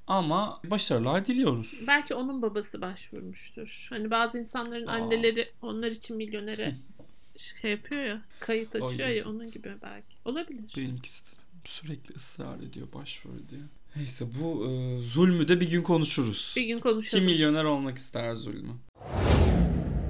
Ama 0.08 0.62
başarılar 0.64 1.26
diliyoruz. 1.26 1.80
Belki 1.88 2.16
onun 2.16 2.42
babası 2.42 2.82
başvurmuştur. 2.82 3.88
Hani 3.90 4.12
bazı 4.12 4.40
insanların 4.40 4.88
Aa. 4.88 4.92
anneleri 4.92 5.50
onlar 5.62 5.92
için 5.92 6.18
milyonere 6.18 6.76
şey 7.38 7.72
yapıyor 7.72 8.04
ya, 8.04 8.22
kayıt 8.40 8.76
açıyor 8.76 9.10
Ay, 9.10 9.16
ya 9.16 9.30
onun 9.30 9.52
gibi 9.52 9.74
belki. 9.82 10.16
Olabilir. 10.26 10.74
Benimkisi 10.78 11.26
de 11.26 11.30
sürekli 11.66 12.16
ısrar 12.16 12.60
ediyor 12.60 12.88
başvuru 12.94 13.50
diye. 13.50 13.62
Neyse 13.96 14.26
bu 14.42 14.66
e, 14.70 14.98
zulmü 15.02 15.48
de 15.48 15.60
bir 15.62 15.70
gün 15.70 15.82
konuşuruz. 15.84 16.54
Bir 16.58 16.62
gün 16.62 16.68
Kim 16.68 16.80
konuşalım. 16.80 17.26
milyoner 17.26 17.64
olmak 17.64 17.98
ister 17.98 18.34
zulmü? 18.34 18.74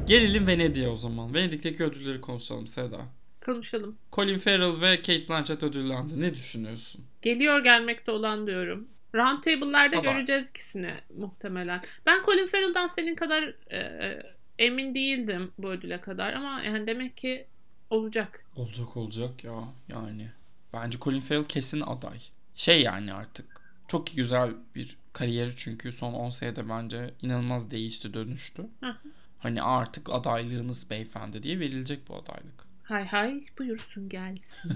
Gelelim 0.07 0.47
Venedik'e 0.47 0.87
o 0.87 0.95
zaman. 0.95 1.33
Venedik'teki 1.33 1.83
ödülleri 1.83 2.21
konuşalım 2.21 2.67
Seda. 2.67 3.01
Konuşalım. 3.45 3.97
Colin 4.11 4.37
Farrell 4.37 4.81
ve 4.81 4.95
Kate 4.97 5.29
Blanchett 5.29 5.63
ödüllendi. 5.63 6.19
Ne 6.21 6.33
düşünüyorsun? 6.35 7.01
Geliyor 7.21 7.59
gelmekte 7.63 8.11
olan 8.11 8.47
diyorum. 8.47 8.87
Round 9.15 9.43
table'larda 9.43 9.97
Baba. 9.97 10.11
göreceğiz 10.11 10.49
ikisini 10.49 10.93
muhtemelen. 11.17 11.81
Ben 12.05 12.23
Colin 12.25 12.47
Farrell'dan 12.47 12.87
senin 12.87 13.15
kadar 13.15 13.43
e, 13.69 13.77
e, 13.77 14.23
emin 14.59 14.95
değildim 14.95 15.51
bu 15.57 15.69
ödüle 15.69 16.01
kadar 16.01 16.33
ama 16.33 16.61
yani 16.63 16.87
demek 16.87 17.17
ki 17.17 17.47
olacak. 17.89 18.45
Olacak 18.55 18.97
olacak 18.97 19.43
ya 19.43 19.63
yani. 19.91 20.27
Bence 20.73 20.99
Colin 20.99 21.21
Farrell 21.21 21.45
kesin 21.45 21.81
aday. 21.81 22.19
Şey 22.55 22.81
yani 22.81 23.13
artık. 23.13 23.61
Çok 23.87 24.07
güzel 24.15 24.51
bir 24.75 24.97
kariyeri 25.13 25.55
çünkü 25.55 25.91
son 25.91 26.13
10 26.13 26.29
senede 26.29 26.69
bence 26.69 27.13
inanılmaz 27.21 27.71
değişti 27.71 28.13
dönüştü. 28.13 28.61
Hı 28.79 28.89
hı. 28.89 29.09
Hani 29.39 29.61
artık 29.61 30.09
adaylığınız 30.09 30.89
beyefendi 30.89 31.43
diye 31.43 31.59
verilecek 31.59 32.09
bu 32.09 32.15
adaylık. 32.15 32.67
Hay 32.83 33.05
hay 33.05 33.45
buyursun 33.59 34.09
gelsin. 34.09 34.71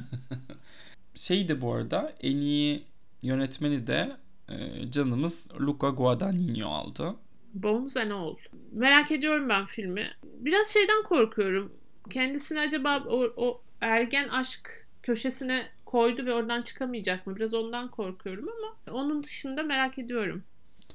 Şeydi 1.15 1.61
bu 1.61 1.73
arada 1.73 2.15
en 2.21 2.37
iyi 2.37 2.83
yönetmeni 3.23 3.87
de 3.87 4.17
e, 4.49 4.91
canımız 4.91 5.47
Luca 5.59 5.89
Guadagnino 5.89 6.69
aldı. 6.69 7.15
Bones 7.53 7.97
and 7.97 8.11
All. 8.11 8.35
Merak 8.71 9.11
ediyorum 9.11 9.49
ben 9.49 9.65
filmi. 9.65 10.11
Biraz 10.23 10.67
şeyden 10.67 11.03
korkuyorum. 11.03 11.73
kendisini 12.09 12.59
acaba 12.59 13.03
o, 13.07 13.33
o 13.35 13.61
ergen 13.81 14.27
aşk 14.27 14.87
köşesine 15.03 15.65
koydu 15.85 16.25
ve 16.25 16.33
oradan 16.33 16.61
çıkamayacak 16.61 17.27
mı? 17.27 17.35
Biraz 17.35 17.53
ondan 17.53 17.91
korkuyorum 17.91 18.49
ama 18.49 18.97
onun 18.99 19.23
dışında 19.23 19.63
merak 19.63 19.99
ediyorum. 19.99 20.43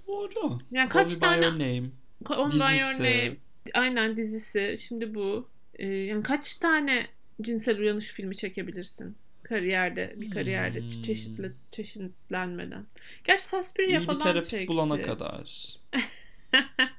Doğru. 0.07 0.59
Yani 0.71 0.89
Call 0.89 0.93
kaç 0.93 1.17
tane 1.17 1.45
Your 1.45 1.55
Name. 1.55 1.83
On 2.29 2.51
By 2.51 2.57
Your 2.57 2.91
Dizisi. 2.91 3.03
Name, 3.03 3.37
aynen 3.75 4.17
dizisi. 4.17 4.77
Şimdi 4.89 5.15
bu. 5.15 5.49
Ee, 5.75 5.87
yani 5.87 6.23
kaç 6.23 6.55
tane 6.55 7.07
cinsel 7.43 7.79
uyanış 7.79 8.13
filmi 8.13 8.37
çekebilirsin? 8.37 9.17
Kariyerde, 9.51 10.15
bir 10.17 10.31
kariyerde 10.31 10.81
Hmm. 10.81 11.03
çeşitli 11.03 11.53
çeşitlenmeden. 11.73 12.87
Gerçi 13.25 13.45
Suspiria 13.45 14.01
İyi 14.01 14.01
falan 14.01 14.19
bir 14.19 14.25
terapist 14.25 14.51
çekti. 14.51 14.69
bulana 14.69 15.03
kadar. 15.03 15.77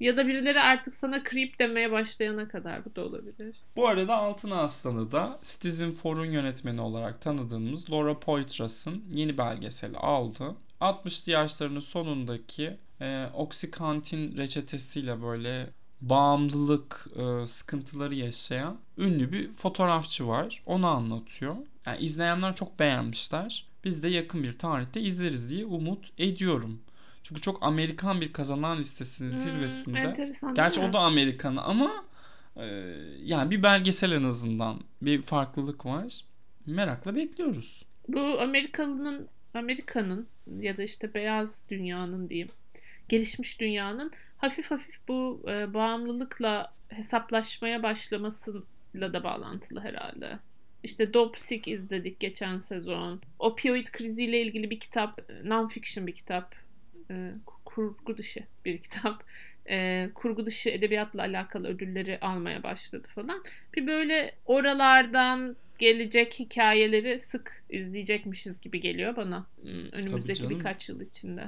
Ya 0.00 0.16
da 0.16 0.26
birileri 0.26 0.60
artık 0.60 0.94
sana 0.94 1.22
creep 1.30 1.58
demeye 1.58 1.92
başlayana 1.92 2.48
kadar 2.48 2.84
bu 2.84 2.96
da 2.96 3.04
olabilir. 3.04 3.56
Bu 3.76 3.88
arada 3.88 4.16
Altın 4.16 4.50
Aslan'ı 4.50 5.12
da 5.12 5.38
Citizen 5.42 5.92
Four'un 5.92 6.30
yönetmeni 6.30 6.80
olarak 6.80 7.20
tanıdığımız 7.20 7.90
Laura 7.92 8.20
Poitras'ın 8.20 9.04
yeni 9.12 9.38
belgeseli 9.38 9.96
aldı. 9.96 10.54
60'lı 10.80 11.32
yaşlarının 11.32 11.80
sonundaki 11.80 12.76
e, 13.00 13.26
Oxycontin 13.34 14.36
reçetesiyle 14.36 15.22
böyle 15.22 15.66
bağımlılık 16.00 17.06
e, 17.16 17.46
sıkıntıları 17.46 18.14
yaşayan 18.14 18.76
ünlü 18.98 19.32
bir 19.32 19.52
fotoğrafçı 19.52 20.28
var. 20.28 20.62
Onu 20.66 20.86
anlatıyor. 20.86 21.56
Yani 21.86 21.98
izleyenler 22.00 22.54
çok 22.54 22.78
beğenmişler. 22.78 23.66
Biz 23.84 24.02
de 24.02 24.08
yakın 24.08 24.42
bir 24.42 24.58
tarihte 24.58 25.00
izleriz 25.00 25.50
diye 25.50 25.64
umut 25.64 26.12
ediyorum. 26.18 26.80
Çünkü 27.22 27.40
çok 27.40 27.62
Amerikan 27.62 28.20
bir 28.20 28.32
kazanan 28.32 28.78
listesinin 28.78 29.28
zirvesinde. 29.28 30.02
Hmm, 30.02 30.08
enteresan 30.08 30.54
Gerçi 30.54 30.80
o 30.80 30.92
da 30.92 31.00
Amerikan 31.00 31.56
ama 31.56 31.90
e, 32.56 32.66
yani 33.24 33.50
bir 33.50 33.62
belgesel 33.62 34.12
en 34.12 34.22
azından 34.22 34.80
bir 35.02 35.22
farklılık 35.22 35.86
var. 35.86 36.20
Merakla 36.66 37.14
bekliyoruz. 37.14 37.84
Bu 38.08 38.40
Amerikalı'nın 38.40 39.28
Amerika'nın 39.54 40.26
ya 40.60 40.76
da 40.76 40.82
işte 40.82 41.14
beyaz 41.14 41.64
dünyanın 41.70 42.28
diyeyim 42.28 42.48
gelişmiş 43.10 43.60
dünyanın 43.60 44.12
hafif 44.36 44.70
hafif 44.70 45.08
bu 45.08 45.42
e, 45.48 45.74
bağımlılıkla 45.74 46.74
hesaplaşmaya 46.88 47.82
başlamasıyla 47.82 49.12
da 49.12 49.24
bağlantılı 49.24 49.80
herhalde. 49.80 50.38
İşte 50.82 51.14
Dopsic 51.14 51.72
izledik 51.72 52.20
geçen 52.20 52.58
sezon. 52.58 53.20
Opioid 53.38 53.86
kriziyle 53.86 54.42
ilgili 54.42 54.70
bir 54.70 54.80
kitap, 54.80 55.18
non-fiction 55.44 56.06
bir 56.06 56.12
kitap. 56.12 56.54
E, 57.10 57.32
kurgu 57.64 58.16
dışı 58.16 58.40
bir 58.64 58.78
kitap. 58.78 59.24
E, 59.68 60.08
kurgu 60.14 60.46
dışı 60.46 60.70
edebiyatla 60.70 61.22
alakalı 61.22 61.68
ödülleri 61.68 62.18
almaya 62.20 62.62
başladı 62.62 63.08
falan. 63.14 63.44
Bir 63.74 63.86
böyle 63.86 64.34
oralardan 64.46 65.56
gelecek 65.78 66.38
hikayeleri 66.38 67.18
sık 67.18 67.64
izleyecekmişiz 67.70 68.60
gibi 68.60 68.80
geliyor 68.80 69.16
bana. 69.16 69.46
Önümüzdeki 69.92 70.50
birkaç 70.50 70.88
yıl 70.88 71.00
içinde. 71.00 71.44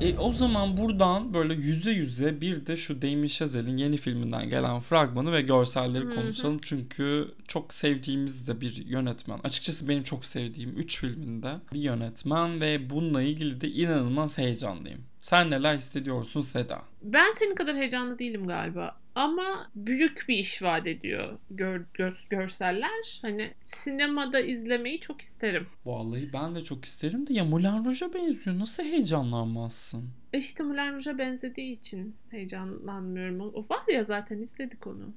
E, 0.00 0.18
o 0.18 0.32
zaman 0.32 0.76
buradan 0.76 1.34
böyle 1.34 1.54
yüze 1.54 1.90
yüze 1.90 2.40
bir 2.40 2.66
de 2.66 2.76
şu 2.76 3.02
Damien 3.02 3.26
Chazelle'in 3.26 3.76
yeni 3.76 3.96
filminden 3.96 4.48
gelen 4.48 4.80
fragmanı 4.80 5.32
ve 5.32 5.42
görselleri 5.42 6.10
konuşalım. 6.10 6.58
Çünkü 6.62 7.28
çok 7.48 7.74
sevdiğimiz 7.74 8.46
de 8.48 8.60
bir 8.60 8.86
yönetmen. 8.86 9.40
Açıkçası 9.44 9.88
benim 9.88 10.02
çok 10.02 10.24
sevdiğim 10.24 10.76
3 10.76 11.00
filminde 11.00 11.52
bir 11.72 11.80
yönetmen 11.80 12.60
ve 12.60 12.90
bununla 12.90 13.22
ilgili 13.22 13.60
de 13.60 13.68
inanılmaz 13.68 14.38
heyecanlıyım. 14.38 15.00
Sen 15.24 15.50
neler 15.50 15.74
hissediyorsun 15.76 16.40
Seda? 16.40 16.82
Ben 17.02 17.32
senin 17.38 17.54
kadar 17.54 17.76
heyecanlı 17.76 18.18
değilim 18.18 18.46
galiba. 18.46 18.96
Ama 19.14 19.70
büyük 19.74 20.24
bir 20.28 20.36
iş 20.36 20.62
vaat 20.62 20.86
ediyor 20.86 21.38
gör, 21.50 21.82
gör- 21.94 22.26
görseller. 22.30 23.18
Hani 23.22 23.54
sinemada 23.66 24.40
izlemeyi 24.40 25.00
çok 25.00 25.20
isterim. 25.20 25.66
Vallahi 25.84 26.32
ben 26.32 26.54
de 26.54 26.60
çok 26.64 26.84
isterim 26.84 27.26
de 27.26 27.32
ya 27.32 27.44
Moulin 27.44 27.84
Rouge'a 27.84 28.14
benziyor. 28.14 28.58
Nasıl 28.58 28.82
heyecanlanmazsın? 28.82 30.04
İşte 30.38 30.62
Moulin 30.62 30.92
Rouge'a 30.92 31.18
benzediği 31.18 31.72
için 31.72 32.16
heyecanlanmıyorum. 32.30 33.40
O, 33.40 33.64
var 33.70 33.92
ya 33.92 34.04
zaten 34.04 34.38
izledik 34.38 34.86
onu. 34.86 35.14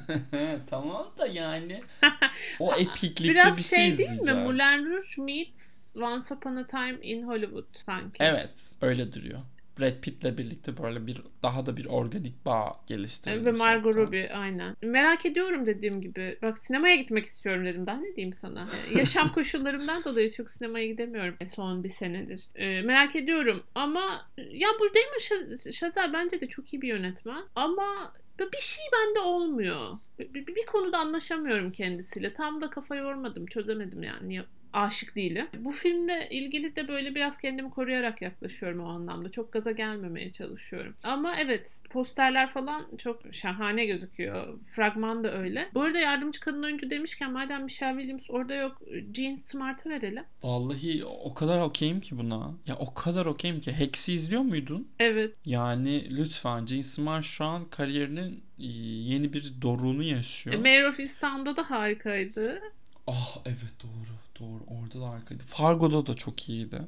tamam 0.66 1.12
da 1.18 1.26
yani 1.26 1.82
o 2.60 2.74
epiklikte 2.74 3.34
Biraz 3.34 3.58
bir 3.58 3.62
şey, 3.62 3.78
şey 3.78 3.98
değil 3.98 4.20
mi? 4.20 4.32
Moulin 4.32 4.86
Rouge 4.86 5.22
meets 5.22 5.96
Once 5.96 6.34
Upon 6.34 6.56
a 6.56 6.66
Time 6.66 6.98
in 7.02 7.22
Hollywood 7.22 7.66
sanki. 7.72 8.16
Evet 8.20 8.74
öyle 8.80 9.12
duruyor. 9.12 9.40
Brad 9.80 10.00
Pitt'le 10.02 10.38
birlikte 10.38 10.76
böyle 10.82 11.06
bir 11.06 11.16
daha 11.42 11.66
da 11.66 11.76
bir 11.76 11.86
organik 11.86 12.46
bağ 12.46 12.72
geliştirilmiş. 12.86 13.46
Ve 13.46 13.52
Margot. 13.64 13.96
Robbie 13.96 14.30
aynen. 14.34 14.76
Merak 14.82 15.26
ediyorum 15.26 15.66
dediğim 15.66 16.00
gibi. 16.00 16.38
Bak 16.42 16.58
sinemaya 16.58 16.96
gitmek 16.96 17.24
istiyorum 17.24 17.64
dedim. 17.66 17.86
Daha 17.86 17.96
ne 17.96 18.16
diyeyim 18.16 18.32
sana? 18.32 18.66
Yaşam 18.96 19.28
koşullarımdan 19.28 20.04
dolayı 20.04 20.30
çok 20.30 20.50
sinemaya 20.50 20.86
gidemiyorum 20.86 21.36
son 21.46 21.84
bir 21.84 21.88
senedir. 21.88 22.44
Ee, 22.54 22.82
merak 22.82 23.16
ediyorum 23.16 23.62
ama 23.74 24.30
ya 24.36 24.68
bu 24.80 24.84
Damon 24.94 25.18
Ş- 25.18 25.72
Chazelle 25.72 26.12
bence 26.12 26.40
de 26.40 26.46
çok 26.48 26.72
iyi 26.74 26.82
bir 26.82 26.88
yönetmen. 26.88 27.42
Ama 27.54 28.14
bir 28.52 28.58
şey 28.60 28.84
bende 28.92 29.20
olmuyor. 29.20 29.90
Bir, 30.18 30.34
bir- 30.34 30.54
bir 30.54 30.66
konuda 30.66 30.98
anlaşamıyorum 30.98 31.72
kendisiyle. 31.72 32.32
Tam 32.32 32.60
da 32.60 32.70
kafa 32.70 32.96
yormadım, 32.96 33.46
çözemedim 33.46 34.02
yani. 34.02 34.42
Aşık 34.72 35.16
değilim. 35.16 35.46
Bu 35.58 35.70
filmle 35.70 36.28
ilgili 36.30 36.76
de 36.76 36.88
böyle 36.88 37.14
biraz 37.14 37.38
kendimi 37.38 37.70
koruyarak 37.70 38.22
yaklaşıyorum 38.22 38.80
o 38.80 38.88
anlamda. 38.88 39.30
Çok 39.30 39.52
gaza 39.52 39.70
gelmemeye 39.70 40.32
çalışıyorum. 40.32 40.94
Ama 41.02 41.32
evet 41.38 41.82
posterler 41.90 42.50
falan 42.50 42.86
çok 42.98 43.22
şahane 43.32 43.86
gözüküyor. 43.86 44.58
Fragman 44.74 45.24
da 45.24 45.38
öyle. 45.38 45.68
Bu 45.74 45.82
arada 45.82 45.98
yardımcı 45.98 46.40
kadın 46.40 46.62
oyuncu 46.62 46.90
demişken 46.90 47.32
madem 47.32 47.64
Michelle 47.64 47.98
Williams 47.98 48.30
orada 48.30 48.54
yok 48.54 48.82
Jean 49.14 49.34
Smart'ı 49.34 49.90
verelim. 49.90 50.24
Vallahi 50.42 51.04
o 51.04 51.34
kadar 51.34 51.60
okeyim 51.60 52.00
ki 52.00 52.18
buna. 52.18 52.54
Ya 52.66 52.76
o 52.76 52.94
kadar 52.94 53.26
okeyim 53.26 53.60
ki. 53.60 53.72
Hex'i 53.72 54.12
izliyor 54.12 54.42
muydun? 54.42 54.88
Evet. 54.98 55.36
Yani 55.44 56.16
lütfen 56.16 56.66
Jean 56.66 56.80
Smart 56.80 57.24
şu 57.24 57.44
an 57.44 57.64
kariyerinin 57.70 58.42
e, 58.58 58.66
yeni 59.12 59.32
bir 59.32 59.52
doruğunu 59.62 60.02
yaşıyor. 60.02 60.56
Mayor 60.56 60.88
of 60.88 61.00
Istanbul'da 61.00 61.56
da 61.56 61.70
harikaydı. 61.70 62.62
Ah 63.06 63.36
evet 63.46 63.74
doğru 63.82 64.16
doğru 64.40 64.64
orada 64.66 65.00
da 65.00 65.10
harikaydı. 65.10 65.42
Fargo'da 65.46 66.06
da 66.06 66.14
çok 66.14 66.48
iyiydi. 66.48 66.80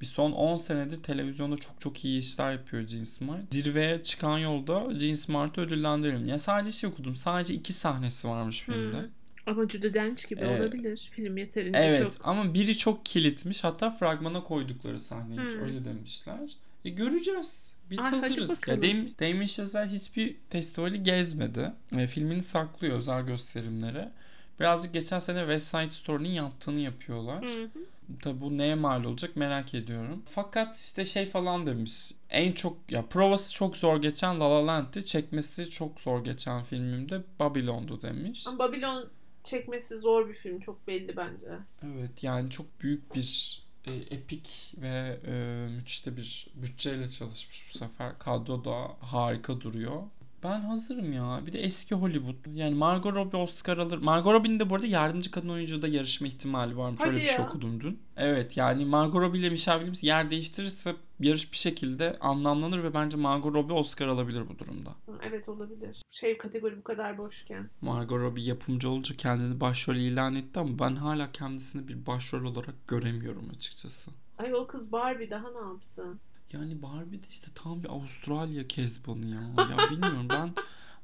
Bir 0.00 0.06
son 0.06 0.32
10 0.32 0.56
senedir 0.56 0.98
televizyonda 0.98 1.56
çok 1.56 1.80
çok 1.80 2.04
iyi 2.04 2.20
işler 2.20 2.52
yapıyor 2.52 2.86
Jean 2.88 3.02
Smart. 3.02 3.52
Zirveye 3.54 4.02
çıkan 4.02 4.38
yolda 4.38 4.98
Jean 4.98 5.14
Smart'ı 5.14 5.60
ödüllendirelim. 5.60 6.24
Ya 6.28 6.38
sadece 6.38 6.72
şey 6.72 6.90
okudum. 6.90 7.14
Sadece 7.14 7.54
iki 7.54 7.72
sahnesi 7.72 8.28
varmış 8.28 8.62
filmde. 8.62 8.96
Hmm. 8.98 9.08
Ama 9.46 9.68
Judi 9.68 9.94
Dench 9.94 10.28
gibi 10.28 10.40
Ee, 10.40 10.60
olabilir. 10.60 11.10
Film 11.12 11.36
yeterince 11.36 11.78
Evet 11.78 12.12
çok. 12.18 12.28
ama 12.28 12.54
biri 12.54 12.76
çok 12.76 13.06
kilitmiş. 13.06 13.64
Hatta 13.64 13.90
fragmana 13.90 14.44
koydukları 14.44 14.98
sahneymiş. 14.98 15.52
Hmm. 15.52 15.62
Öyle 15.62 15.84
demişler. 15.84 16.50
E 16.84 16.88
göreceğiz. 16.90 17.72
Biz 17.90 17.98
Ay, 17.98 18.10
hazırız. 18.10 18.60
Ya 18.68 18.74
Dam- 18.82 19.18
Damien 19.20 19.46
Chazelle 19.46 19.90
hiçbir 19.90 20.36
festivali 20.50 21.02
gezmedi. 21.02 21.72
Ve 21.92 22.06
filmini 22.06 22.42
saklıyor 22.42 22.96
özel 22.96 23.22
gösterimlere. 23.22 24.12
Birazcık 24.60 24.94
geçen 24.94 25.18
sene 25.18 25.40
West 25.40 25.66
Side 25.66 25.90
Story'nin 25.90 26.28
yaptığını 26.28 26.80
yapıyorlar. 26.80 27.44
Hı 27.44 27.62
hı. 27.62 27.68
Tabi 28.22 28.40
bu 28.40 28.58
neye 28.58 28.74
mal 28.74 29.04
olacak 29.04 29.36
merak 29.36 29.74
ediyorum. 29.74 30.22
Fakat 30.26 30.76
işte 30.76 31.04
şey 31.04 31.26
falan 31.26 31.66
demiş. 31.66 32.12
En 32.30 32.52
çok 32.52 32.76
ya 32.90 33.06
provası 33.06 33.54
çok 33.54 33.76
zor 33.76 34.02
geçen 34.02 34.40
La 34.40 34.50
La 34.50 34.66
Land'ti. 34.66 35.04
Çekmesi 35.04 35.70
çok 35.70 36.00
zor 36.00 36.24
geçen 36.24 36.62
filmimde 36.62 37.22
Babylon'du 37.40 38.02
demiş. 38.02 38.46
Ama 38.48 38.58
Babylon 38.58 39.08
çekmesi 39.44 39.96
zor 39.96 40.28
bir 40.28 40.34
film. 40.34 40.60
Çok 40.60 40.86
belli 40.86 41.16
bence. 41.16 41.46
Evet 41.82 42.22
yani 42.22 42.50
çok 42.50 42.66
büyük 42.80 43.14
bir 43.14 43.60
e, 43.86 43.92
epik 43.92 44.74
ve 44.78 45.18
e, 45.26 45.66
müthiş 45.70 46.06
de 46.06 46.16
bir 46.16 46.46
bütçeyle 46.54 47.08
çalışmış 47.08 47.64
bu 47.68 47.78
sefer. 47.78 48.18
Kadro 48.18 48.64
da 48.64 48.76
harika 49.00 49.60
duruyor. 49.60 50.02
Ben 50.42 50.60
hazırım 50.60 51.12
ya. 51.12 51.40
Bir 51.46 51.52
de 51.52 51.60
eski 51.60 51.94
Hollywood. 51.94 52.34
Yani 52.54 52.74
Margot 52.74 53.16
Robbie 53.16 53.38
Oscar 53.38 53.78
alır. 53.78 53.98
Margot 53.98 54.32
Robbie'nin 54.32 54.58
de 54.58 54.70
bu 54.70 54.74
arada 54.74 54.86
yardımcı 54.86 55.30
kadın 55.30 55.48
oyuncuda 55.48 55.88
yarışma 55.88 56.26
ihtimali 56.26 56.76
varmış. 56.76 57.00
Hadi 57.00 57.10
Öyle 57.10 57.20
bir 57.20 57.26
şey 57.26 57.44
okudum 57.44 57.80
dün. 57.80 58.02
Evet 58.16 58.56
yani 58.56 58.84
Margot 58.84 59.22
Robbie 59.22 59.40
ile 59.40 59.50
Michelle 59.50 59.78
Williams 59.78 60.04
yer 60.04 60.30
değiştirirse 60.30 60.96
yarış 61.20 61.52
bir 61.52 61.56
şekilde 61.56 62.18
anlamlanır 62.20 62.82
ve 62.82 62.94
bence 62.94 63.16
Margot 63.16 63.54
Robbie 63.54 63.74
Oscar 63.74 64.06
alabilir 64.06 64.42
bu 64.48 64.58
durumda. 64.58 64.90
Evet 65.28 65.48
olabilir. 65.48 66.02
Şey 66.10 66.38
kategori 66.38 66.78
bu 66.78 66.82
kadar 66.84 67.18
boşken. 67.18 67.70
Margot 67.80 68.20
Robbie 68.20 68.44
yapımcı 68.44 68.90
olunca 68.90 69.16
kendini 69.16 69.60
başrol 69.60 69.94
ilan 69.96 70.34
etti 70.34 70.60
ama 70.60 70.78
ben 70.78 70.96
hala 70.96 71.32
kendisini 71.32 71.88
bir 71.88 72.06
başrol 72.06 72.44
olarak 72.44 72.88
göremiyorum 72.88 73.50
açıkçası. 73.56 74.10
Ay 74.38 74.54
o 74.54 74.66
kız 74.66 74.92
Barbie 74.92 75.30
daha 75.30 75.50
ne 75.50 75.68
yapsın? 75.72 76.20
Yani 76.52 76.82
Barbie 76.82 77.22
de 77.22 77.26
işte 77.28 77.46
tam 77.54 77.82
bir 77.82 77.88
Avustralya 77.88 78.68
kezbanı 78.68 79.26
ya. 79.26 79.40
Ya 79.58 79.90
bilmiyorum 79.90 80.26
ben 80.28 80.54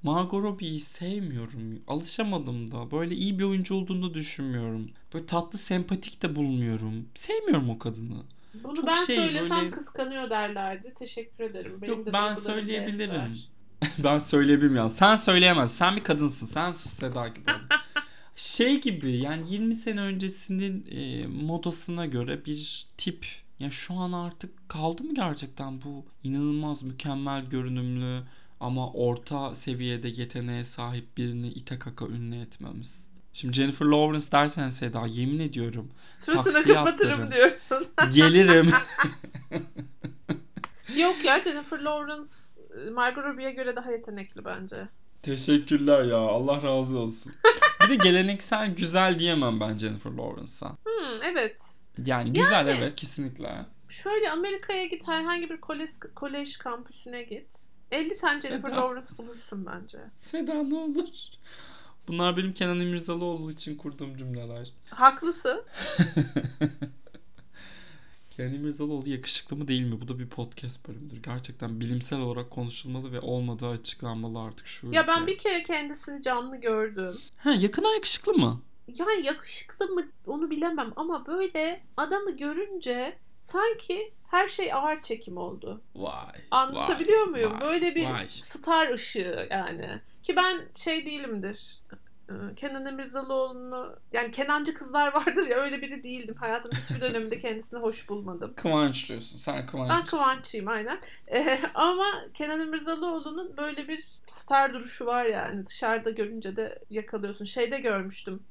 Margot 0.02 0.42
Robbie'yi 0.42 0.80
sevmiyorum. 0.80 1.82
Alışamadım 1.88 2.72
da. 2.72 2.90
Böyle 2.90 3.14
iyi 3.14 3.38
bir 3.38 3.44
oyuncu 3.44 3.74
olduğunu 3.74 4.14
düşünmüyorum. 4.14 4.90
Böyle 5.14 5.26
tatlı, 5.26 5.58
sempatik 5.58 6.22
de 6.22 6.36
bulmuyorum. 6.36 7.08
Sevmiyorum 7.14 7.70
o 7.70 7.78
kadını. 7.78 8.22
Bunu 8.64 8.74
Çok 8.74 8.86
ben 8.86 8.94
şey, 8.94 9.16
söylesem 9.16 9.50
böyle- 9.50 9.70
kıskanıyor 9.70 10.30
derlerdi. 10.30 10.94
Teşekkür 10.94 11.44
ederim. 11.44 11.78
Benim 11.82 11.94
Yok, 11.94 12.06
de 12.06 12.12
ben 12.12 12.34
söyleyebilirim. 12.34 13.38
ben 14.04 14.18
söyleyebilirim 14.18 14.76
ya. 14.76 14.88
Sen 14.88 15.16
söyleyemez. 15.16 15.76
Sen 15.76 15.96
bir 15.96 16.04
kadınsın. 16.04 16.46
Sen 16.46 16.72
sus 16.72 16.92
Seda 16.92 17.28
gibi. 17.28 17.50
şey 18.36 18.80
gibi 18.80 19.12
yani 19.16 19.52
20 19.52 19.74
sene 19.74 20.00
öncesinin 20.00 20.86
e, 20.90 21.26
modasına 21.26 22.06
göre 22.06 22.44
bir 22.44 22.86
tip 22.96 23.26
ya 23.58 23.70
şu 23.70 23.94
an 23.94 24.12
artık 24.12 24.68
kaldı 24.68 25.02
mı 25.04 25.14
gerçekten 25.14 25.82
bu 25.82 26.04
inanılmaz 26.22 26.82
mükemmel 26.82 27.44
görünümlü 27.46 28.22
ama 28.60 28.92
orta 28.92 29.54
seviyede 29.54 30.08
yeteneğe 30.08 30.64
sahip 30.64 31.16
birini 31.16 31.48
ite 31.48 31.78
kaka 31.78 32.06
ünlü 32.06 32.36
etmemiz. 32.36 33.10
Şimdi 33.32 33.54
Jennifer 33.54 33.86
Lawrence 33.86 34.32
dersen 34.32 34.68
Seda 34.68 35.06
yemin 35.06 35.38
ediyorum 35.38 35.90
Taksiye 36.26 36.74
kapatırım 36.74 37.30
diyorsun. 37.30 37.86
gelirim. 38.14 38.70
Yok 40.96 41.24
ya 41.24 41.42
Jennifer 41.42 41.78
Lawrence 41.78 42.30
Margot 42.92 43.24
Robbie'ye 43.24 43.50
göre 43.50 43.76
daha 43.76 43.92
yetenekli 43.92 44.44
bence. 44.44 44.88
Teşekkürler 45.22 46.04
ya 46.04 46.16
Allah 46.16 46.62
razı 46.62 46.98
olsun. 46.98 47.34
Bir 47.82 47.88
de 47.88 47.94
geleneksel 47.94 48.74
güzel 48.74 49.18
diyemem 49.18 49.60
ben 49.60 49.76
Jennifer 49.76 50.10
Lawrence'a. 50.10 50.68
Hmm, 50.68 51.22
evet. 51.22 51.62
Yani 52.04 52.32
güzel 52.32 52.66
Yani- 52.66 52.78
evet 52.78 52.96
kesinlikle. 52.96 53.66
Şöyle 53.88 54.30
Amerika'ya 54.30 54.84
git 54.84 55.08
herhangi 55.08 55.50
bir 55.50 55.60
kolej, 55.60 55.90
kolej 56.14 56.56
kampüsüne 56.56 57.22
git. 57.22 57.66
50 57.90 58.18
tane 58.18 58.40
Jennifer 58.40 58.68
Seda. 58.70 58.80
Lawrence 58.80 59.18
bulursun 59.18 59.66
bence. 59.66 59.98
Seda 60.18 60.54
ne 60.54 60.74
olur. 60.74 61.08
Bunlar 62.08 62.36
benim 62.36 62.52
Kenan 62.52 62.80
İmirzalıoğlu 62.80 63.52
için 63.52 63.76
kurduğum 63.76 64.16
cümleler. 64.16 64.72
Haklısın. 64.90 65.62
Kenan 68.30 68.52
İmirzalıoğlu 68.54 69.08
yakışıklı 69.08 69.56
mı 69.56 69.68
değil 69.68 69.82
mi? 69.82 70.00
Bu 70.00 70.08
da 70.08 70.18
bir 70.18 70.28
podcast 70.28 70.88
bölümüdür. 70.88 71.22
Gerçekten 71.22 71.80
bilimsel 71.80 72.20
olarak 72.20 72.50
konuşulmalı 72.50 73.12
ve 73.12 73.20
olmadığı 73.20 73.68
açıklanmalı 73.68 74.40
artık 74.40 74.66
şu 74.66 74.92
Ya 74.92 75.06
ben 75.06 75.22
ülke. 75.22 75.32
bir 75.32 75.38
kere 75.38 75.62
kendisini 75.62 76.22
canlı 76.22 76.56
gördüm. 76.56 77.14
Ha 77.36 77.52
yakına 77.52 77.94
yakışıklı 77.94 78.32
mı? 78.34 78.60
Yani 78.88 79.26
yakışıklı 79.26 79.86
mı 79.86 80.02
onu 80.26 80.50
bilemem 80.50 80.92
ama 80.96 81.26
böyle 81.26 81.82
adamı 81.96 82.36
görünce 82.36 83.18
sanki 83.40 84.12
her 84.30 84.48
şey 84.48 84.72
ağır 84.72 85.02
çekim 85.02 85.36
oldu. 85.36 85.82
Vay. 85.94 86.40
Anlatabiliyor 86.50 87.22
vay, 87.22 87.30
muyum? 87.30 87.52
vay, 87.52 87.60
Böyle 87.60 87.94
bir 87.94 88.04
vay. 88.10 88.28
star 88.28 88.92
ışığı 88.92 89.48
yani. 89.50 90.00
Ki 90.22 90.36
ben 90.36 90.60
şey 90.74 91.06
değilimdir. 91.06 91.78
Kenan 92.56 92.86
İmirzalıoğlu'nu 92.86 93.96
yani 94.12 94.30
Kenancı 94.30 94.74
kızlar 94.74 95.14
vardır 95.14 95.46
ya 95.46 95.56
öyle 95.56 95.82
biri 95.82 96.04
değildim. 96.04 96.34
Hayatımın 96.38 96.76
hiçbir 96.76 97.00
döneminde 97.00 97.38
kendisini 97.38 97.80
hoş 97.80 98.08
bulmadım. 98.08 98.54
Kıvanç 98.56 99.10
diyorsun. 99.10 99.36
Sen 99.36 99.66
Kıvanç. 99.66 99.90
Ben 99.90 100.04
Kıvanççıyım 100.04 100.68
aynen. 100.68 101.00
Ee, 101.32 101.58
ama 101.74 102.06
Kenan 102.34 102.60
İmirzalıoğlu'nun 102.60 103.56
böyle 103.56 103.88
bir 103.88 104.06
star 104.26 104.74
duruşu 104.74 105.06
var 105.06 105.24
yani. 105.24 105.66
Dışarıda 105.66 106.10
görünce 106.10 106.56
de 106.56 106.78
yakalıyorsun. 106.90 107.44
Şeyde 107.44 107.78
görmüştüm. 107.78 108.42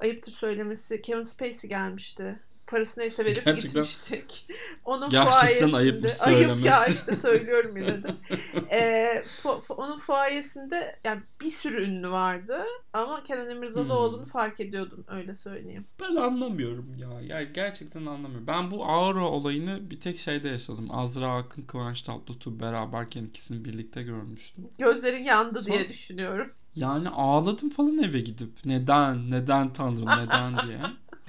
Ayıptır 0.00 0.32
söylemesi. 0.32 1.02
Kevin 1.02 1.22
Spacey 1.22 1.70
gelmişti. 1.70 2.40
Parası 2.66 3.00
neyse 3.00 3.24
verip 3.24 3.44
Gerçekten- 3.44 3.82
gitmiştik. 3.82 4.46
Onun 4.84 5.10
Gerçekten 5.10 5.40
fuayesinde. 5.40 5.76
ayıpmış 5.76 6.12
Ayıp 6.20 6.48
ya 6.48 6.56
söylemesi. 6.56 6.92
işte 6.92 7.12
söylüyorum 7.12 7.76
yine 7.76 8.02
de. 8.02 8.08
Ee, 8.70 9.22
fu- 9.42 9.60
fu- 9.60 9.74
onun 9.74 9.98
fuayesinde 9.98 10.96
yani 11.04 11.20
bir 11.40 11.50
sürü 11.50 11.82
ünlü 11.84 12.10
vardı. 12.10 12.58
Ama 12.92 13.22
Kenan 13.22 13.50
İmirzalıoğlu'nu 13.50 14.18
Hmm. 14.22 14.24
fark 14.30 14.60
ediyordun 14.60 15.04
öyle 15.08 15.34
söyleyeyim. 15.34 15.86
Ben 16.00 16.16
anlamıyorum 16.16 16.94
ya. 16.98 17.08
Yani 17.22 17.48
gerçekten 17.54 18.06
anlamıyorum. 18.06 18.46
Ben 18.46 18.70
bu 18.70 18.84
Aura 18.84 19.24
olayını 19.24 19.90
bir 19.90 20.00
tek 20.00 20.18
şeyde 20.18 20.48
yaşadım. 20.48 20.88
Azra 20.90 21.28
Akın, 21.28 21.62
Kıvanç 21.62 22.02
Tatlıtuğ 22.02 22.60
beraberken 22.60 23.22
ikisini 23.24 23.64
birlikte 23.64 24.02
görmüştüm. 24.02 24.64
Gözlerin 24.78 25.24
yandı 25.24 25.64
diye 25.64 25.78
Son- 25.78 25.88
düşünüyorum. 25.88 26.50
Yani 26.76 27.08
ağladım 27.08 27.70
falan 27.70 27.98
eve 27.98 28.20
gidip. 28.20 28.50
Neden? 28.64 29.30
Neden 29.30 29.72
tanrım? 29.72 30.06
Neden 30.06 30.56
diye. 30.66 30.80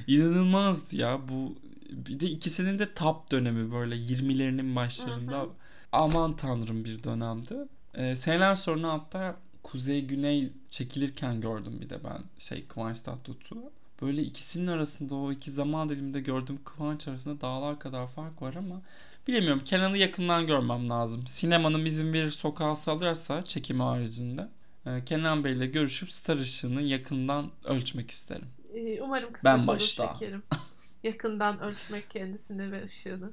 İnanılmazdı 0.08 0.96
ya 0.96 1.20
bu. 1.30 1.56
Bir 1.90 2.20
de 2.20 2.26
ikisinin 2.26 2.80
de 2.80 2.94
tap 2.94 3.32
dönemi 3.32 3.72
böyle 3.72 3.96
20'lerinin 3.96 4.76
başlarında. 4.76 5.46
Aman 5.92 6.36
tanrım 6.36 6.86
bir 6.86 7.04
dönemdi. 7.04 7.56
Ee, 7.94 8.16
seneler 8.16 8.56
sonra 8.56 8.94
hatta 8.94 9.36
Kuzey 9.64 10.06
Güney 10.06 10.52
çekilirken 10.70 11.42
gördüm 11.42 11.78
bir 11.82 11.90
de 11.90 12.04
ben 12.04 12.18
şey 12.38 12.66
Kıvanç 12.68 13.02
Tatlıtuğ. 13.02 13.58
Böyle 14.02 14.22
ikisinin 14.22 14.68
arasında 14.68 15.16
o 15.16 15.32
iki 15.32 15.52
zaman 15.52 15.90
diliminde 15.90 16.20
gördüğüm 16.20 16.64
Kıvanç 16.64 17.08
arasında 17.08 17.42
dağlar 17.42 17.80
kadar 17.80 18.08
fark 18.08 18.42
var 18.42 18.54
ama 18.56 18.82
bilemiyorum. 19.28 19.62
Kenan'ı 19.66 19.98
yakından 19.98 20.48
görmem 20.48 20.90
lazım. 20.90 21.28
Sinemanın 21.28 21.86
izin 21.86 22.14
verir 22.14 22.32
sokağa 22.32 22.76
salırsa 22.76 23.42
çekimi 23.44 23.84
haricinde. 23.84 24.48
E, 24.86 25.06
Kenan 25.06 25.44
Bey'le 25.44 25.66
görüşüp 25.72 26.12
star 26.12 26.38
ışığını 26.38 26.82
yakından 26.82 27.52
ölçmek 27.66 28.12
isterim. 28.12 28.48
Ee, 28.76 29.02
Umarım 29.02 29.34
kısmet 29.34 29.54
Ben 29.54 29.60
olur 29.60 29.68
başta. 29.68 30.14
şekerim. 30.14 30.44
Yakından 31.04 31.60
ölçmek 31.60 32.10
kendisini 32.10 32.72
ve 32.72 32.84
ışığını. 32.86 33.30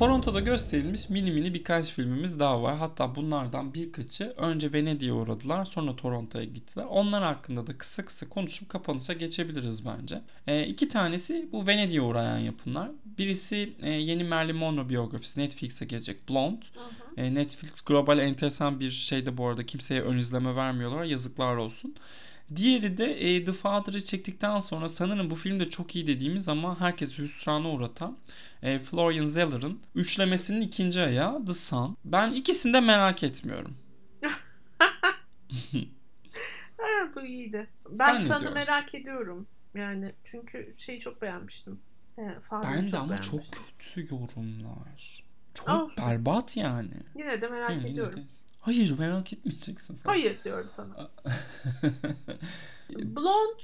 Toronto'da 0.00 0.40
gösterilmiş 0.40 1.10
mini 1.10 1.30
mini 1.30 1.54
birkaç 1.54 1.92
filmimiz 1.92 2.40
daha 2.40 2.62
var. 2.62 2.76
Hatta 2.76 3.14
bunlardan 3.14 3.74
birkaçı 3.74 4.34
önce 4.36 4.72
Venedik'e 4.72 5.12
uğradılar 5.12 5.64
sonra 5.64 5.96
Toronto'ya 5.96 6.44
gittiler. 6.44 6.84
Onlar 6.90 7.22
hakkında 7.22 7.66
da 7.66 7.78
kısa 7.78 8.04
kısa 8.04 8.28
konuşup 8.28 8.68
kapanışa 8.68 9.12
geçebiliriz 9.12 9.86
bence. 9.86 10.20
E, 10.46 10.66
iki 10.66 10.88
tanesi 10.88 11.48
bu 11.52 11.66
Venedik'e 11.66 12.00
uğrayan 12.00 12.38
yapımlar. 12.38 12.90
Birisi 13.18 13.72
e, 13.82 13.90
yeni 13.90 14.24
Marilyn 14.24 14.56
Monroe 14.56 14.88
biyografisi 14.88 15.40
Netflix'e 15.40 15.84
gelecek 15.84 16.28
Blonde. 16.28 16.64
E, 17.16 17.34
Netflix 17.34 17.80
global 17.80 18.18
enteresan 18.18 18.80
bir 18.80 18.90
şeyde 18.90 19.36
bu 19.36 19.46
arada 19.46 19.66
kimseye 19.66 20.00
ön 20.02 20.18
izleme 20.18 20.56
vermiyorlar. 20.56 21.04
Yazıklar 21.04 21.56
olsun. 21.56 21.94
Diğeri 22.56 22.96
de 22.96 23.04
e, 23.36 23.44
The 23.44 23.52
Father'ı 23.52 24.00
çektikten 24.00 24.58
sonra 24.60 24.88
sanırım 24.88 25.30
bu 25.30 25.34
film 25.34 25.60
de 25.60 25.70
çok 25.70 25.96
iyi 25.96 26.06
dediğimiz 26.06 26.48
ama 26.48 26.80
herkesi 26.80 27.22
hüsrana 27.22 27.70
uğratan 27.70 28.18
e, 28.62 28.78
Florian 28.78 29.26
Zeller'ın 29.26 29.80
üçlemesinin 29.94 30.60
ikinci 30.60 31.00
ayağı 31.00 31.44
The 31.46 31.52
Sun. 31.54 31.96
Ben 32.04 32.32
ikisini 32.32 32.72
de 32.72 32.80
merak 32.80 33.22
etmiyorum. 33.24 33.76
Ha, 36.76 37.10
bu 37.16 37.20
iyiydi. 37.26 37.70
Ben 37.90 38.18
Sen 38.18 38.26
diyorsun? 38.40 38.54
merak 38.54 38.94
ediyorum. 38.94 39.46
Yani 39.74 40.12
çünkü 40.24 40.74
şeyi 40.76 41.00
çok 41.00 41.22
beğenmiştim. 41.22 41.80
Father'ı 42.42 42.72
Ben 42.76 42.92
de 42.92 42.98
ama 42.98 43.08
beğenmiştim. 43.08 43.38
çok 43.40 43.44
kötü 43.78 44.14
yorumlar. 44.14 45.24
Çok 45.54 45.68
Olsun. 45.68 46.04
berbat 46.04 46.56
yani. 46.56 46.90
Yine 47.18 47.42
de 47.42 47.48
merak 47.48 47.70
Yani 47.70 47.78
yine 47.80 47.90
ediyorum. 47.90 48.20
de- 48.20 48.26
Hayır 48.60 48.98
merak 48.98 49.32
etmeyeceksin. 49.32 49.96
falan. 49.96 50.14
Hayır 50.14 50.44
diyorum 50.44 50.68
sana. 50.68 51.10
Blonde 52.90 53.62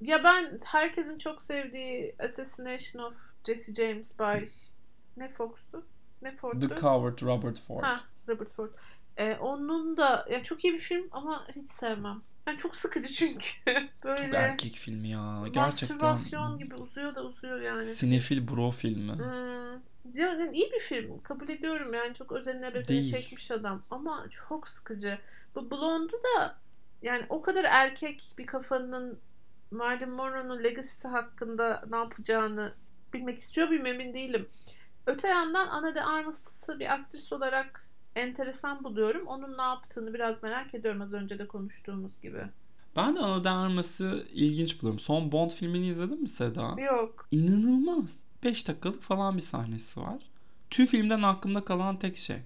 ya 0.00 0.24
ben 0.24 0.58
herkesin 0.64 1.18
çok 1.18 1.40
sevdiği 1.40 2.16
Assassination 2.18 3.02
of 3.02 3.14
Jesse 3.46 3.74
James 3.74 4.18
by 4.18 4.44
ne 5.16 5.28
Fox'tu? 5.28 5.86
Ne 6.22 6.36
Ford'tu? 6.36 6.68
The 6.68 6.76
Coward 6.76 7.22
Robert 7.22 7.60
Ford. 7.60 7.82
Ha, 7.84 8.00
Robert 8.28 8.52
Ford. 8.52 8.70
Ee, 9.16 9.36
onun 9.40 9.96
da 9.96 10.26
ya 10.30 10.42
çok 10.42 10.64
iyi 10.64 10.72
bir 10.74 10.78
film 10.78 11.08
ama 11.12 11.46
hiç 11.56 11.70
sevmem. 11.70 12.22
Yani 12.46 12.58
çok 12.58 12.76
sıkıcı 12.76 13.08
çünkü. 13.08 13.48
Böyle 14.04 14.24
Çok 14.24 14.34
erkek 14.34 14.72
filmi 14.72 15.08
ya. 15.08 15.42
Gerçekten. 15.44 15.62
mastürbasyon 15.64 16.58
gibi 16.58 16.74
uzuyor 16.74 17.14
da 17.14 17.24
uzuyor 17.24 17.60
yani. 17.60 17.84
Sinefil 17.84 18.48
bro 18.48 18.70
filmi. 18.70 19.12
Hmm. 19.12 19.80
Ya, 20.14 20.28
yani 20.28 20.56
iyi 20.56 20.72
bir 20.72 20.78
film. 20.78 21.22
Kabul 21.22 21.48
ediyorum 21.48 21.94
yani 21.94 22.14
çok 22.14 22.32
özenine 22.32 22.74
bezene 22.74 22.98
Değil. 22.98 23.12
çekmiş 23.12 23.50
adam. 23.50 23.82
Ama 23.90 24.26
çok 24.30 24.68
sıkıcı. 24.68 25.18
Bu 25.54 25.70
Blonde'u 25.70 26.20
da 26.22 26.56
yani 27.02 27.26
o 27.28 27.42
kadar 27.42 27.64
erkek 27.64 28.34
bir 28.38 28.46
kafanın 28.46 29.18
Marilyn 29.70 30.10
Monroe'nun 30.10 30.64
legacy'si 30.64 31.08
hakkında 31.08 31.84
ne 31.90 31.96
yapacağını 31.96 32.72
bilmek 33.12 33.38
istiyor 33.38 33.68
muyum 33.68 33.86
emin 33.86 34.14
değilim. 34.14 34.48
Öte 35.06 35.28
yandan 35.28 35.66
Ana 35.66 35.94
de 35.94 36.04
Armas'ı 36.04 36.80
bir 36.80 36.94
aktris 36.94 37.32
olarak 37.32 37.88
enteresan 38.16 38.84
buluyorum. 38.84 39.26
Onun 39.26 39.58
ne 39.58 39.62
yaptığını 39.62 40.14
biraz 40.14 40.42
merak 40.42 40.74
ediyorum 40.74 41.02
az 41.02 41.12
önce 41.12 41.38
de 41.38 41.48
konuştuğumuz 41.48 42.20
gibi. 42.20 42.42
Ben 42.96 43.16
de 43.16 43.20
Ana 43.20 43.44
de 43.44 43.50
Armas'ı 43.50 44.26
ilginç 44.32 44.80
buluyorum. 44.80 44.98
Son 44.98 45.32
Bond 45.32 45.50
filmini 45.50 45.88
izledin 45.88 46.20
mi 46.20 46.28
Seda? 46.28 46.80
Yok. 46.80 47.28
İnanılmaz. 47.30 48.16
5 48.44 48.68
dakikalık 48.68 49.02
falan 49.02 49.36
bir 49.36 49.42
sahnesi 49.42 50.00
var. 50.00 50.18
Tüm 50.70 50.86
filmden 50.86 51.22
aklımda 51.22 51.64
kalan 51.64 51.98
tek 51.98 52.16
şey. 52.16 52.36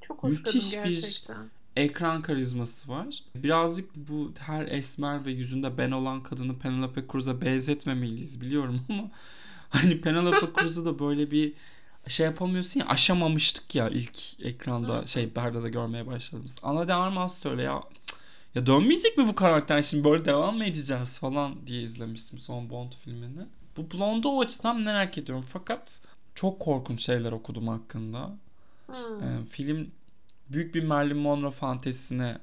Çok 0.00 0.22
hoş 0.22 0.38
Müthiş 0.38 0.72
kadın 0.74 0.84
bir- 0.84 0.90
gerçekten. 1.00 1.50
Ekran 1.76 2.20
karizması 2.20 2.88
var. 2.88 3.06
Birazcık 3.34 3.90
bu 3.96 4.32
her 4.38 4.66
esmer 4.66 5.26
ve 5.26 5.32
yüzünde 5.32 5.78
ben 5.78 5.90
olan 5.90 6.22
kadını 6.22 6.58
Penelope 6.58 7.04
Cruz'a 7.12 7.40
benzetmemeliyiz 7.40 8.40
biliyorum 8.40 8.80
ama 8.88 9.10
hani 9.70 10.00
Penelope 10.00 10.46
Cruz'u 10.60 10.84
da 10.84 10.98
böyle 10.98 11.30
bir 11.30 11.52
şey 12.08 12.26
yapamıyorsun 12.26 12.80
ya 12.80 12.86
aşamamıştık 12.86 13.74
ya 13.74 13.88
ilk 13.88 14.40
ekranda 14.40 15.06
şey 15.06 15.36
Berda'da 15.36 15.68
görmeye 15.68 16.06
başladığımız. 16.06 16.56
Ana 16.62 16.88
de 16.88 16.94
Armas 16.94 17.46
öyle 17.46 17.62
ya 17.62 17.82
ya 18.54 18.66
dönmeyecek 18.66 19.18
mi 19.18 19.28
bu 19.28 19.34
karakter 19.34 19.82
şimdi 19.82 20.04
böyle 20.04 20.24
devam 20.24 20.56
mı 20.56 20.64
edeceğiz 20.64 21.18
falan 21.18 21.66
diye 21.66 21.82
izlemiştim 21.82 22.38
son 22.38 22.70
Bond 22.70 22.92
filmini. 23.04 23.46
Bu 23.76 23.90
Blonde'u 23.90 24.30
o 24.30 24.40
açıdan 24.40 24.80
merak 24.80 25.18
ediyorum 25.18 25.44
fakat 25.48 26.00
çok 26.34 26.60
korkunç 26.60 27.00
şeyler 27.00 27.32
okudum 27.32 27.68
hakkında. 27.68 28.36
Hmm. 28.86 28.96
Ee, 28.96 29.46
film 29.50 29.90
büyük 30.48 30.74
bir 30.74 30.84
Marilyn 30.84 31.16
Monroe 31.16 31.50
fantezisine 31.50 32.38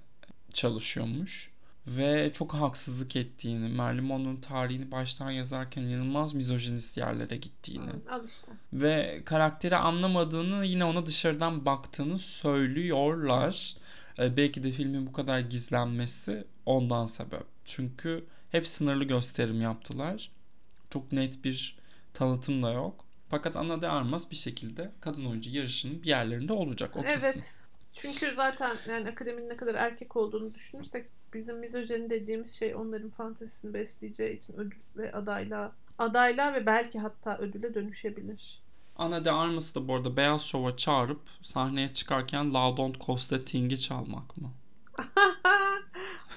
çalışıyormuş. 0.54 1.52
Ve 1.88 2.32
çok 2.34 2.54
haksızlık 2.54 3.16
ettiğini, 3.16 3.70
Marilyn 3.70 4.04
Monroe'nun 4.04 4.36
tarihini 4.36 4.92
baştan 4.92 5.32
yazarken 5.32 5.82
inanılmaz 5.82 6.34
mizojinist 6.34 6.98
yerlere 6.98 7.36
gittiğini. 7.36 7.90
Hı, 7.90 8.12
Al 8.12 8.26
işte. 8.26 8.52
Ve 8.74 9.22
karakteri 9.26 9.76
anlamadığını 9.76 10.66
yine 10.66 10.86
ona 10.86 11.06
dışarıdan 11.06 11.66
baktığını 11.66 12.20
söylüyorlar. 12.20 13.76
Ee, 14.20 14.38
belki 14.38 14.64
de 14.64 14.72
filmin 14.72 15.08
bu 15.08 15.12
kadar 15.12 15.40
gizlenmesi 15.40 16.44
ondan 16.66 17.06
sebep. 17.06 17.44
Çünkü 17.66 18.26
hep 18.52 18.68
sınırlı 18.68 19.04
gösterim 19.04 19.62
yaptılar. 19.62 20.30
Çok 20.90 21.12
net 21.12 21.44
bir 21.44 21.78
tanıtım 22.14 22.64
da 22.64 22.72
yok. 22.72 23.06
Fakat 23.30 23.56
Ana 23.58 23.82
de 23.82 23.88
Armas 23.88 24.32
bir 24.32 24.36
şekilde 24.36 24.92
kadın 25.02 25.26
oyuncu 25.26 25.50
yarışının 25.50 26.04
bir 26.04 26.08
yerlerinde 26.08 26.54
olacak 26.54 26.98
o 26.98 27.02
kesin. 27.02 27.26
Evet. 27.28 27.60
Çünkü 27.92 28.36
zaten 28.36 28.76
yani 28.90 29.10
akademinin 29.10 29.50
ne 29.50 29.58
kadar 29.58 29.76
erkek 29.76 30.16
olduğunu 30.16 30.56
düşünürsek 30.56 31.06
bizim 31.34 31.60
mizojeni 31.60 32.10
dediğimiz 32.10 32.54
şey 32.60 32.76
onların 32.76 33.10
fantezisini 33.10 33.74
besleyeceği 33.74 34.38
için 34.38 34.54
ödül 34.54 34.78
ve 34.98 35.12
adayla 35.12 35.72
adayla 35.98 36.54
ve 36.54 36.66
belki 36.66 37.00
hatta 37.00 37.38
ödüle 37.38 37.74
dönüşebilir. 37.74 38.62
Ana 38.98 39.26
de 39.26 39.32
Armas'ı 39.32 39.76
da 39.76 39.88
bu 39.88 39.96
arada 39.96 40.18
Beyaz 40.18 40.42
Şov'a 40.42 40.76
çağırıp 40.76 41.22
sahneye 41.42 41.88
çıkarken 41.88 42.54
La 42.54 42.78
Don't 42.78 43.06
Costa 43.06 43.44
Thing'i 43.44 43.80
çalmak 43.80 44.38
mı? 44.38 44.52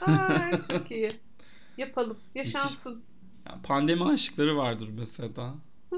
Ay, 0.06 0.52
çok 0.70 0.90
iyi. 0.90 1.10
Yapalım. 1.76 2.18
Yaşansın. 2.34 3.04
Yani 3.50 3.62
pandemi 3.62 4.04
aşıkları 4.04 4.56
vardır 4.56 4.88
mesela. 4.98 5.54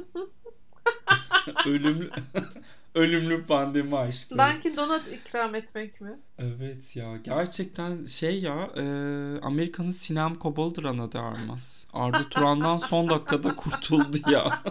Ölümlü 1.67 2.11
ölümlü 2.95 3.45
pandemi 3.45 3.97
aşkları. 3.97 4.55
Dunkin 4.55 4.77
Donut 4.77 5.09
ikram 5.09 5.55
etmek 5.55 6.01
mi? 6.01 6.19
Evet 6.39 6.97
ya 6.97 7.17
gerçekten 7.17 8.05
şey 8.05 8.41
ya 8.41 8.71
e, 8.77 8.83
Amerika'nın 9.43 9.91
Sinem 9.91 10.35
Kobal'dır 10.35 10.85
ana 10.85 11.13
de 11.13 11.19
Armas. 11.19 11.85
Arda 11.93 12.29
Turan'dan 12.29 12.77
son 12.77 13.11
dakikada 13.11 13.57
kurtuldu 13.57 14.17
ya. 14.31 14.45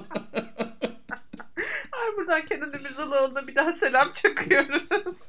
Ay 1.92 2.18
buradan 2.18 2.46
Kenan 2.46 2.74
İmirzalıoğlu'na 2.74 3.48
bir 3.48 3.56
daha 3.56 3.74
selam 3.74 4.12
çakıyoruz. 4.14 5.28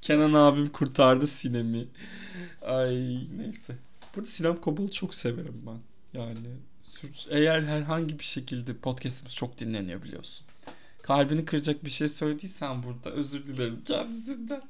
Kenan 0.00 0.32
abim 0.32 0.68
kurtardı 0.68 1.26
Sinem'i. 1.26 1.84
Ay 2.62 2.94
neyse. 3.36 3.85
Burada 4.16 4.28
Sinem 4.28 4.56
Kobal'ı 4.60 4.90
çok 4.90 5.14
severim 5.14 5.62
ben. 5.66 5.78
Yani 6.18 6.48
eğer 7.30 7.62
herhangi 7.62 8.18
bir 8.18 8.24
şekilde 8.24 8.76
podcastimiz 8.76 9.34
çok 9.34 9.58
dinleniyor 9.58 10.02
biliyorsun. 10.02 10.46
Kalbini 11.02 11.44
kıracak 11.44 11.84
bir 11.84 11.90
şey 11.90 12.08
söylediysen 12.08 12.82
burada 12.82 13.10
özür 13.10 13.44
dilerim 13.44 13.82
kendisinden. 13.84 14.62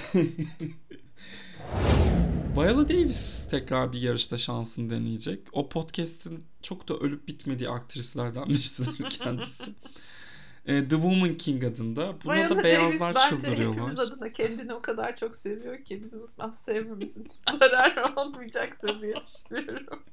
Viola 2.55 2.89
Davis 2.89 3.47
tekrar 3.49 3.93
bir 3.93 4.01
yarışta 4.01 4.37
şansını 4.37 4.89
deneyecek. 4.89 5.39
O 5.51 5.69
podcast'in 5.69 6.43
çok 6.61 6.87
da 6.89 6.97
ölüp 6.97 7.27
bitmediği 7.27 7.69
aktrislerden 7.69 8.49
birisidir 8.49 9.09
kendisi. 9.19 9.73
E, 10.65 10.87
The 10.87 10.95
Woman 10.95 11.33
King 11.33 11.63
adında. 11.63 12.15
Buna 12.23 12.33
Viola 12.33 12.49
da 12.49 12.55
Davis 12.55 12.63
beyazlar 12.63 13.15
bence 13.15 13.25
hepimiz 13.25 13.43
çıldırıyorlar. 13.43 14.03
adına 14.03 14.31
kendini 14.31 14.73
o 14.73 14.81
kadar 14.81 15.15
çok 15.15 15.35
seviyor 15.35 15.83
ki 15.83 16.01
bizim 16.03 16.21
az 16.39 16.63
sevmemizin 16.63 17.27
zararı 17.59 18.05
olmayacaktır 18.15 19.01
diye 19.01 19.15
düşünüyorum. 19.15 20.03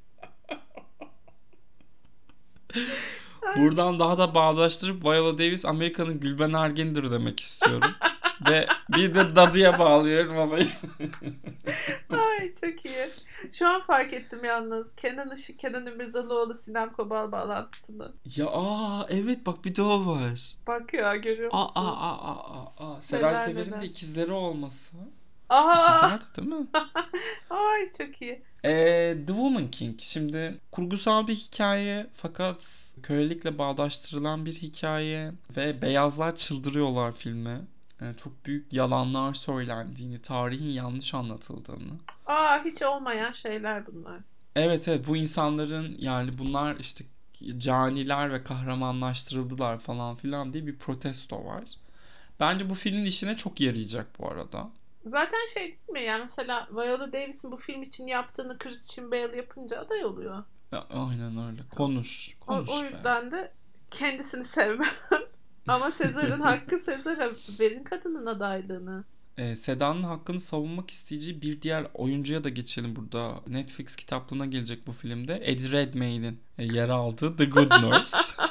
Buradan 3.57 3.99
daha 3.99 4.19
da 4.19 4.35
bağdaştırıp 4.35 5.05
Viola 5.05 5.39
Davis 5.39 5.67
Amerika'nın 5.67 6.21
Gülben 6.21 6.53
Ergen'dir 6.53 7.11
demek 7.11 7.41
istiyorum. 7.41 7.91
Ve 8.49 8.67
bir 8.97 9.15
de 9.15 9.37
dadıya 9.37 9.79
bağlıyorum 9.79 10.39
olayı. 10.39 10.67
Ay 12.11 12.53
çok 12.61 12.85
iyi. 12.85 13.07
Şu 13.53 13.69
an 13.69 13.81
fark 13.81 14.13
ettim 14.13 14.45
yalnız. 14.45 14.95
Kenan 14.97 15.31
Işık, 15.31 15.59
Kenan 15.59 15.87
İmirzalıoğlu, 15.87 16.55
Sinem 16.55 16.93
Kobal 16.93 17.33
bağlantısını. 17.33 18.13
ya 18.37 18.47
aa 18.47 19.07
evet 19.11 19.47
bak 19.47 19.65
bir 19.65 19.75
de 19.75 19.83
o 19.83 20.07
var. 20.07 20.53
Bak 20.67 20.95
ya 20.95 21.17
görüyor 21.17 21.51
Aa 21.53 21.63
musun? 21.65 21.81
aa 21.81 22.11
aa 22.11 22.37
aa 22.37 22.95
aa. 22.97 23.01
Seray 23.01 23.33
Neler 23.35 23.45
Sever'in 23.45 23.69
neler. 23.71 23.81
de 23.81 23.87
ikizleri 23.87 24.33
olması. 24.33 24.97
Aha! 25.49 25.81
İkizlerdi 25.81 26.25
değil 26.37 26.61
mi? 26.61 26.67
Ay 27.51 27.93
çok 27.99 28.23
iyi. 28.23 28.43
Ee, 28.65 29.17
The 29.27 29.33
Woman 29.33 29.69
King. 29.71 30.01
Şimdi 30.01 30.61
kurgusal 30.73 31.27
bir 31.27 31.35
hikaye 31.35 32.07
fakat 32.15 32.93
kölelikle 33.03 33.59
bağdaştırılan 33.59 34.47
bir 34.47 34.53
hikaye 34.53 35.33
ve 35.57 35.83
beyazlar 35.83 36.37
çıldırıyorlar 36.37 37.13
filme. 37.13 37.61
Ee, 38.03 38.15
çok 38.17 38.47
büyük 38.47 38.73
yalanlar 38.73 39.35
söylendiğini, 39.35 40.23
tarihin 40.23 40.71
yanlış 40.71 41.15
anlatıldığını. 41.15 41.93
Aa 42.27 42.65
hiç 42.65 42.83
olmayan 42.83 43.33
şeyler 43.33 43.87
bunlar. 43.87 44.17
Evet 44.57 44.89
evet 44.89 45.07
bu 45.09 45.17
insanların 45.17 45.97
yani 45.99 46.39
bunlar 46.39 46.77
işte 46.77 47.05
caniler 47.59 48.33
ve 48.33 48.45
kahramanlaştırıldılar 48.45 49.79
falan 49.79 50.15
filan 50.15 50.53
diye 50.53 50.67
bir 50.67 50.79
protesto 50.79 51.45
var. 51.45 51.65
Bence 52.41 52.71
bu 52.71 52.75
filmin 52.75 53.05
işine 53.05 53.37
çok 53.37 53.61
yarayacak 53.61 54.07
bu 54.19 54.29
arada. 54.29 54.71
Zaten 55.07 55.47
şey 55.55 55.63
değil 55.63 55.79
mi? 55.93 56.03
Yani 56.03 56.21
mesela 56.23 56.69
Viola 56.73 57.13
Davis'in 57.13 57.53
bu 57.53 57.57
film 57.57 57.83
için 57.83 58.07
yaptığını 58.07 58.59
Christian 58.59 59.11
Bale 59.11 59.37
yapınca 59.37 59.81
aday 59.81 60.05
oluyor. 60.05 60.45
Ya, 60.73 60.87
aynen 60.91 61.49
öyle. 61.51 61.63
Konuş. 61.71 62.37
O, 62.41 62.47
Konuş 62.47 62.71
o 62.71 62.83
be. 62.83 62.89
yüzden 62.89 63.31
de 63.33 63.53
kendisini 63.91 64.45
sevmem. 64.45 64.89
Ama 65.69 65.91
Sezar'ın 65.91 66.41
hakkı 66.41 66.79
Sezar'a 66.79 67.31
verin 67.61 67.85
kadının 67.85 68.27
adaylığını. 68.27 69.05
Ee, 69.39 69.57
Seda'nın 69.57 70.03
hakkını 70.03 70.41
savunmak 70.41 70.91
isteyeceği 70.91 71.43
bir 71.43 71.63
diğer 71.63 71.87
oyuncuya 71.95 72.45
da 72.45 72.49
geçelim 72.49 72.97
burada. 72.97 73.41
Netflix 73.47 73.97
kitaplığına 73.97 74.47
gelecek 74.47 74.87
bu 74.87 74.93
filmde. 74.93 75.41
Eddie 75.45 75.73
Redmayne'in 75.73 76.41
e, 76.59 76.65
yer 76.65 76.89
aldığı 76.89 77.37
The 77.37 77.45
Good 77.45 77.71
Nurse. 77.83 78.17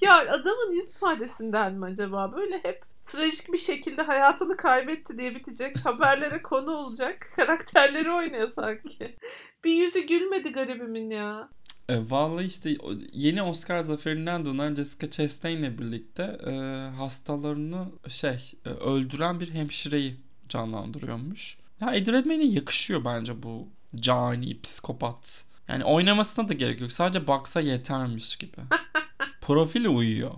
Ya 0.00 0.18
adamın 0.18 0.72
yüz 0.72 0.88
ifadesinden 0.88 1.74
mi 1.74 1.84
acaba? 1.84 2.32
Böyle 2.32 2.58
hep 2.62 2.82
trajik 3.02 3.52
bir 3.52 3.58
şekilde 3.58 4.02
hayatını 4.02 4.56
kaybetti 4.56 5.18
diye 5.18 5.34
bitecek. 5.34 5.76
Haberlere 5.84 6.42
konu 6.42 6.70
olacak. 6.70 7.28
Karakterleri 7.36 8.12
oynuyor 8.12 8.48
sanki. 8.48 9.16
Bir 9.64 9.72
yüzü 9.72 10.00
gülmedi 10.00 10.52
garibimin 10.52 11.10
ya. 11.10 11.48
E, 11.90 12.10
vallahi 12.10 12.44
işte 12.44 12.76
yeni 13.12 13.42
Oscar 13.42 13.80
zaferinden 13.80 14.44
dönen 14.44 14.74
Jessica 14.74 15.10
Chastain'le 15.10 15.78
birlikte 15.78 16.22
e, 16.22 16.52
hastalarını 16.96 17.86
şey 18.08 18.52
e, 18.64 18.68
öldüren 18.68 19.40
bir 19.40 19.54
hemşireyi 19.54 20.16
canlandırıyormuş. 20.48 21.58
Ya 21.80 21.94
Eddie 21.94 22.12
Redmayne'e 22.12 22.46
yakışıyor 22.46 23.04
bence 23.04 23.42
bu 23.42 23.68
cani, 23.96 24.60
psikopat. 24.60 25.44
Yani 25.68 25.84
oynamasına 25.84 26.48
da 26.48 26.52
gerek 26.52 26.80
yok. 26.80 26.92
Sadece 26.92 27.26
baksa 27.26 27.60
yetermiş 27.60 28.36
gibi. 28.36 28.56
Profili 29.40 29.88
uyuyor. 29.88 30.34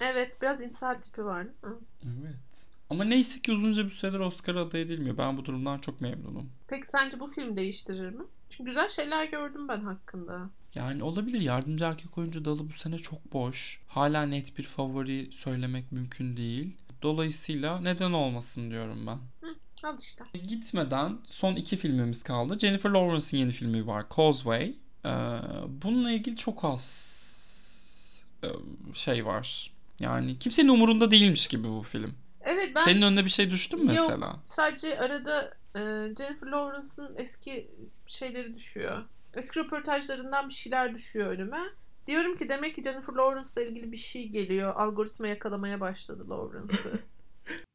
Evet 0.00 0.42
biraz 0.42 0.60
insal 0.60 0.94
tipi 0.94 1.24
var? 1.24 1.46
Evet. 2.04 2.36
Ama 2.90 3.04
neyse 3.04 3.40
ki 3.40 3.52
uzunca 3.52 3.84
bir 3.84 3.90
süredir 3.90 4.20
Oscar 4.20 4.54
aday 4.54 4.82
edilmiyor. 4.82 5.18
Ben 5.18 5.36
bu 5.36 5.44
durumdan 5.44 5.78
çok 5.78 6.00
memnunum. 6.00 6.50
Peki 6.68 6.86
sence 6.86 7.20
bu 7.20 7.26
film 7.26 7.56
değiştirir 7.56 8.10
mi? 8.10 8.22
Güzel 8.58 8.88
şeyler 8.88 9.24
gördüm 9.24 9.68
ben 9.68 9.80
hakkında. 9.80 10.50
Yani 10.74 11.02
olabilir. 11.02 11.40
Yardımcı 11.40 11.84
erkek 11.84 12.18
oyuncu 12.18 12.44
dalı 12.44 12.68
bu 12.68 12.72
sene 12.72 12.98
çok 12.98 13.32
boş. 13.32 13.80
Hala 13.88 14.22
net 14.22 14.58
bir 14.58 14.62
favori 14.62 15.32
söylemek 15.32 15.92
mümkün 15.92 16.36
değil. 16.36 16.76
Dolayısıyla 17.02 17.80
neden 17.80 18.12
olmasın 18.12 18.70
diyorum 18.70 19.06
ben. 19.06 19.18
Al 19.82 19.98
işte. 20.00 20.24
Gitmeden 20.46 21.18
son 21.24 21.54
iki 21.54 21.76
filmimiz 21.76 22.22
kaldı. 22.22 22.58
Jennifer 22.58 22.90
Lawrence'ın 22.90 23.40
yeni 23.40 23.50
filmi 23.50 23.86
var. 23.86 24.04
Causeway. 24.16 24.74
Ee, 25.04 25.08
bununla 25.68 26.10
ilgili 26.10 26.36
çok 26.36 26.64
az 26.64 28.24
e, 28.42 28.48
şey 28.94 29.26
var. 29.26 29.70
Yani 30.00 30.38
kimsenin 30.38 30.68
umurunda 30.68 31.10
değilmiş 31.10 31.48
gibi 31.48 31.68
bu 31.68 31.82
film. 31.82 32.14
Evet 32.40 32.72
ben 32.74 32.84
Senin 32.84 33.02
önüne 33.02 33.24
bir 33.24 33.30
şey 33.30 33.50
düştü 33.50 33.76
mü 33.76 33.94
Yok. 33.96 34.08
mesela? 34.08 34.36
sadece 34.44 34.98
arada 34.98 35.54
e, 35.74 35.80
Jennifer 36.18 36.46
Lawrence'ın 36.46 37.14
eski 37.16 37.70
şeyleri 38.06 38.54
düşüyor. 38.54 39.04
Eski 39.34 39.60
röportajlarından 39.60 40.48
bir 40.48 40.54
şeyler 40.54 40.94
düşüyor 40.94 41.26
önüme. 41.26 41.60
Diyorum 42.06 42.36
ki 42.36 42.48
demek 42.48 42.74
ki 42.74 42.82
Jennifer 42.82 43.14
Lawrence'la 43.14 43.62
ilgili 43.62 43.92
bir 43.92 43.96
şey 43.96 44.28
geliyor. 44.28 44.74
Algoritma 44.76 45.28
yakalamaya 45.28 45.80
başladı 45.80 46.30
Lawrence'ı. 46.30 47.00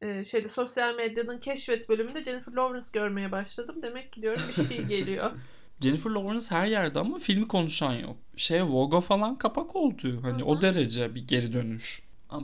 e, 0.00 0.24
şeyde 0.24 0.48
sosyal 0.48 0.94
medyanın 0.94 1.38
keşfet 1.38 1.88
bölümünde 1.88 2.24
Jennifer 2.24 2.52
Lawrence 2.52 2.86
görmeye 2.92 3.32
başladım. 3.32 3.76
Demek 3.82 4.12
ki 4.12 4.22
diyorum 4.22 4.42
bir 4.48 4.64
şey 4.64 4.84
geliyor. 4.84 5.36
Jennifer 5.80 6.10
Lawrence 6.10 6.46
her 6.48 6.66
yerde 6.66 6.98
ama 7.00 7.18
filmi 7.18 7.48
konuşan 7.48 7.92
yok. 7.92 8.16
Şey 8.36 8.62
Vogue'a 8.62 9.00
falan 9.00 9.38
kapak 9.38 9.76
oldu. 9.76 10.22
Hani 10.22 10.42
Hı 10.42 10.46
o 10.46 10.60
derece 10.60 11.14
bir 11.14 11.28
geri 11.28 11.52
dönüş. 11.52 12.02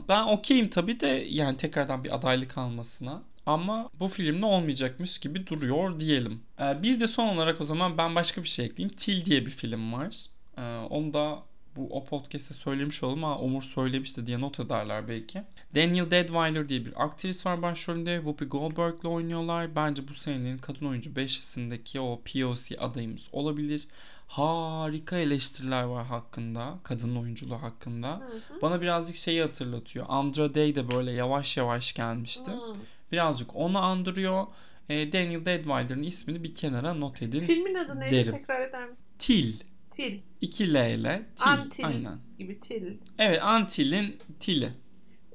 Ben 0.09 0.23
okeyim 0.23 0.69
tabii 0.69 0.99
de 0.99 1.25
yani 1.29 1.57
tekrardan 1.57 2.03
bir 2.03 2.15
adaylık 2.15 2.57
almasına. 2.57 3.23
Ama 3.45 3.89
bu 3.99 4.07
filmde 4.07 4.45
olmayacakmış 4.45 5.17
gibi 5.17 5.47
duruyor 5.47 5.99
diyelim. 5.99 6.41
Ee, 6.59 6.83
bir 6.83 6.99
de 6.99 7.07
son 7.07 7.27
olarak 7.27 7.61
o 7.61 7.63
zaman 7.63 7.97
ben 7.97 8.15
başka 8.15 8.43
bir 8.43 8.47
şey 8.47 8.65
ekleyeyim. 8.65 8.95
Till 8.97 9.25
diye 9.25 9.45
bir 9.45 9.51
film 9.51 9.93
var. 9.93 10.25
Ee, 10.57 10.77
onu 10.89 11.13
da 11.13 11.43
bu 11.75 11.87
o 11.91 12.03
podcast'te 12.03 12.53
söylemiş 12.53 13.03
oldum 13.03 13.23
ama 13.23 13.39
Umur 13.39 13.61
söylemişti 13.61 14.25
diye 14.25 14.41
not 14.41 14.59
ederler 14.59 15.07
belki. 15.07 15.43
Daniel 15.75 16.11
Deadweiler 16.11 16.69
diye 16.69 16.85
bir 16.85 17.03
aktris 17.03 17.45
var 17.45 17.61
başrolünde. 17.61 18.15
Whoopi 18.15 18.45
Goldberg'le 18.45 19.05
oynuyorlar. 19.05 19.75
Bence 19.75 20.07
bu 20.07 20.13
senenin 20.13 20.57
kadın 20.57 20.85
oyuncu 20.85 21.15
beşisindeki 21.15 21.99
o 21.99 22.21
POC 22.21 22.77
adayımız 22.79 23.29
olabilir. 23.31 23.87
Harika 24.27 25.17
eleştiriler 25.17 25.83
var 25.83 26.05
hakkında. 26.05 26.79
Kadın 26.83 27.15
oyunculuğu 27.15 27.61
hakkında. 27.61 28.07
Hı 28.07 28.55
hı. 28.55 28.61
Bana 28.61 28.81
birazcık 28.81 29.15
şeyi 29.15 29.41
hatırlatıyor. 29.41 30.05
Andra 30.09 30.55
Day 30.55 30.75
de 30.75 30.91
böyle 30.91 31.11
yavaş 31.11 31.57
yavaş 31.57 31.93
gelmişti. 31.93 32.51
Hmm. 32.51 32.73
Birazcık 33.13 33.55
onu 33.55 33.77
andırıyor. 33.77 34.47
E, 34.89 35.11
Daniel 35.11 35.45
Deadweiler'ın 35.45 36.03
ismini 36.03 36.43
bir 36.43 36.55
kenara 36.55 36.93
not 36.93 37.21
edin. 37.21 37.39
Filmin 37.39 37.75
adı 37.75 37.99
neydi? 37.99 38.15
Derim. 38.15 38.31
Tekrar 38.37 38.61
eder 38.61 38.89
misin? 38.89 39.05
Til. 39.19 39.53
Til. 39.91 40.19
2 40.41 40.73
L 40.73 40.75
ile 40.75 41.25
Til. 41.35 41.47
Antil 41.47 41.85
Aynen. 41.85 42.19
gibi 42.37 42.59
til. 42.59 42.97
Evet 43.17 43.43
Antil'in 43.43 44.19
Til'i. 44.39 44.71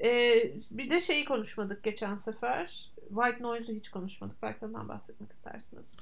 Ee, 0.05 0.53
bir 0.71 0.91
de 0.91 1.01
şeyi 1.01 1.25
konuşmadık 1.25 1.85
geçen 1.85 2.17
sefer. 2.17 2.91
White 3.09 3.43
Noise'u 3.43 3.75
hiç 3.77 3.89
konuşmadık. 3.89 4.43
Belki 4.43 4.65
ondan 4.65 4.89
bahsetmek 4.89 5.33
istersiniz. 5.33 5.97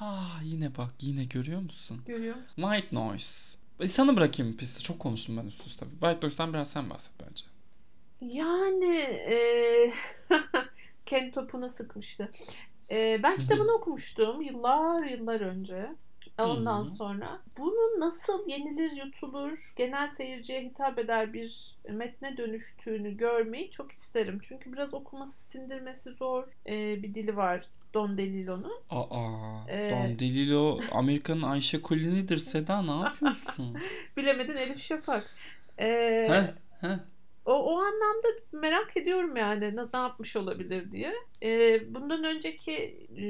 Aa 0.00 0.42
yine 0.44 0.76
bak 0.76 0.94
yine 1.00 1.24
görüyor 1.24 1.60
musun? 1.60 2.02
Görüyor 2.06 2.36
musun? 2.36 2.62
White 2.62 2.96
Noise. 2.96 3.58
E, 3.80 3.86
sana 3.88 4.16
bırakayım 4.16 4.56
pisti. 4.56 4.82
Çok 4.82 4.98
konuştum 4.98 5.36
ben 5.36 5.46
üst 5.46 5.66
üste. 5.66 5.86
White 5.90 6.18
Noise'dan 6.22 6.54
biraz 6.54 6.70
sen 6.70 6.90
bahset 6.90 7.12
bence. 7.20 7.44
Yani 8.20 8.96
ee, 9.30 9.92
kendi 11.06 11.30
topuna 11.30 11.68
sıkmıştı. 11.70 12.32
Ee, 12.90 13.20
ben 13.22 13.36
kitabını 13.36 13.72
okumuştum 13.72 14.42
yıllar 14.42 15.04
yıllar 15.06 15.40
önce. 15.40 15.86
Ondan 16.38 16.84
Hı. 16.84 16.90
sonra 16.90 17.40
bunun 17.58 18.00
nasıl 18.00 18.48
yenilir 18.48 18.92
yutulur, 18.92 19.72
genel 19.76 20.08
seyirciye 20.08 20.60
hitap 20.62 20.98
eder 20.98 21.32
bir 21.32 21.76
metne 21.88 22.36
dönüştüğünü 22.36 23.16
görmeyi 23.16 23.70
çok 23.70 23.92
isterim. 23.92 24.38
Çünkü 24.42 24.72
biraz 24.72 24.94
okuması, 24.94 25.50
sindirmesi 25.50 26.10
zor 26.10 26.44
ee, 26.66 27.02
bir 27.02 27.14
dili 27.14 27.36
var 27.36 27.64
Don 27.94 28.18
DeLillo'nun. 28.18 28.80
Aa, 28.90 29.68
Ee, 29.68 29.90
Don 29.90 30.18
DeLillo 30.18 30.80
Amerika'nın 30.92 31.42
Ayşe 31.42 31.82
Kulini'dir 31.82 32.38
Seda 32.38 32.82
ne 32.82 32.90
yapıyorsun? 33.04 33.76
Bilemedin 34.16 34.54
Elif 34.56 34.78
Şafak. 34.82 35.24
Ee, 35.78 35.86
he? 36.28 36.54
He? 36.88 36.98
O, 37.46 37.52
o 37.52 37.78
anlamda 37.78 38.28
merak 38.52 38.96
ediyorum 38.96 39.36
yani 39.36 39.76
ne, 39.76 39.82
ne 39.94 39.98
yapmış 39.98 40.36
olabilir 40.36 40.90
diye. 40.92 41.14
Ee, 41.42 41.94
bundan 41.94 42.24
önceki 42.24 42.72
e, 43.16 43.24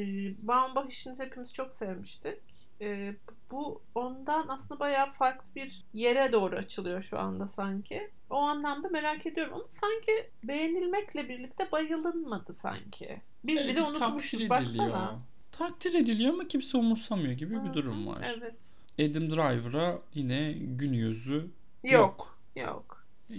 Baumbach 0.49 0.89
işini 0.89 1.19
hepimiz 1.19 1.53
çok 1.53 1.75
sevmiştik. 1.75 2.41
Ee, 2.81 3.15
bu 3.51 3.83
ondan 3.95 4.47
aslında 4.49 4.81
bayağı 4.81 5.11
farklı 5.11 5.55
bir 5.55 5.85
yere 5.95 6.33
doğru 6.33 6.57
açılıyor 6.57 7.03
şu 7.03 7.19
anda 7.19 7.47
sanki. 7.47 8.11
O 8.31 8.37
anlamda 8.37 8.89
merak 8.89 9.27
ediyorum 9.27 9.55
ama 9.55 9.65
sanki 9.69 10.31
beğenilmekle 10.45 11.29
birlikte 11.29 11.73
bayılınmadı 11.73 12.53
sanki. 12.53 13.15
Biz 13.45 13.59
Evet, 13.59 13.69
bile 13.69 13.83
unutmuşuz 13.83 14.41
ediliyor. 14.41 14.51
baksana. 14.51 15.19
Takdir 15.53 15.95
ediliyor 15.95 16.35
ama 16.35 16.49
kimse 16.49 16.79
umursamıyor 16.79 17.33
gibi 17.33 17.55
bir 17.65 17.69
Hı 17.71 17.75
durum 17.75 18.07
var. 18.07 18.37
Evet. 18.39 18.71
Adam 18.99 19.31
Driver'a 19.31 19.99
yine 20.15 20.53
gün 20.53 20.93
yüzü 20.93 21.51
Yok. 21.85 21.93
Yok. 21.93 22.37
Ne 22.57 22.63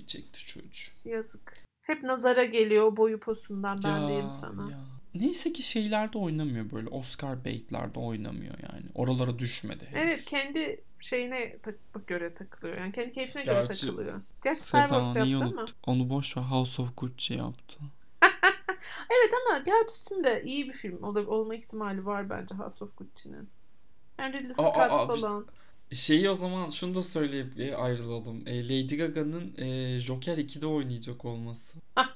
çekti 0.05 0.45
çocuğu? 0.45 0.91
Yazık. 1.05 1.53
Hep 1.81 2.03
nazara 2.03 2.43
geliyor 2.43 2.97
boyu 2.97 3.19
posundan 3.19 3.79
ben 3.83 3.97
Ya, 4.01 4.07
diyeyim 4.07 4.29
sana. 4.41 4.71
ya. 4.71 4.79
Neyse 5.15 5.53
ki 5.53 5.63
şeylerde 5.63 6.17
oynamıyor 6.17 6.71
böyle. 6.71 6.89
Oscar 6.89 7.45
bait'lerde 7.45 7.99
oynamıyor 7.99 8.53
yani. 8.73 8.85
Oralara 8.95 9.39
düşmedi 9.39 9.85
henüz. 9.85 10.01
Evet 10.01 10.25
kendi 10.25 10.83
şeyine 10.99 11.57
tak- 11.59 12.07
göre 12.07 12.33
takılıyor. 12.33 12.77
Yani 12.77 12.91
kendi 12.91 13.11
keyfine 13.11 13.43
göre 13.43 13.65
Gerçi- 13.67 13.85
takılıyor. 13.85 14.21
Gerçi 14.43 14.61
Star 14.61 14.89
Wars 14.89 15.15
yaptı 15.15 15.45
ama. 15.45 15.65
Onu 15.85 16.09
boş 16.09 16.37
ver. 16.37 16.41
House 16.41 16.81
of 16.81 16.97
Gucci 16.97 17.33
yaptı. 17.33 17.79
Evet 19.09 19.33
ama 19.49 19.63
Cihat 19.63 19.89
Üstün'de 19.89 20.41
iyi 20.43 20.67
bir 20.67 20.73
film 20.73 21.03
ol- 21.03 21.15
olma 21.27 21.55
ihtimali 21.55 22.05
var 22.05 22.29
bence 22.29 22.55
House 22.55 22.83
of 22.83 22.97
Gucci'nin. 22.97 23.49
Yani 24.19 24.33
Ridley 24.37 24.49
Aa, 24.49 24.53
Scott 24.53 24.77
aa, 24.77 25.09
bir- 25.15 25.21
falan. 25.21 25.47
Şeyi 25.91 26.29
o 26.29 26.33
zaman 26.33 26.69
şunu 26.69 26.95
da 26.95 27.01
söyleyip 27.01 27.59
e, 27.59 27.75
ayrılalım. 27.75 28.43
E, 28.47 28.63
Lady 28.63 28.97
Gaga'nın 28.97 29.57
e, 29.57 29.99
Joker 29.99 30.37
2'de 30.37 30.67
oynayacak 30.67 31.25
olması. 31.25 31.77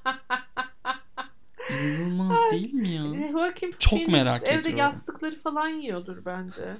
İnanılmaz 1.70 2.36
değil 2.52 2.72
mi 2.72 2.88
ya? 2.90 3.04
E, 3.04 3.32
Joaquin 3.32 3.70
Çok 3.78 3.90
Phoenix 3.90 4.08
merak 4.08 4.42
evde 4.42 4.54
ediyorum. 4.54 4.78
yastıkları 4.78 5.38
falan 5.40 5.68
yiyordur 5.68 6.24
bence. 6.24 6.76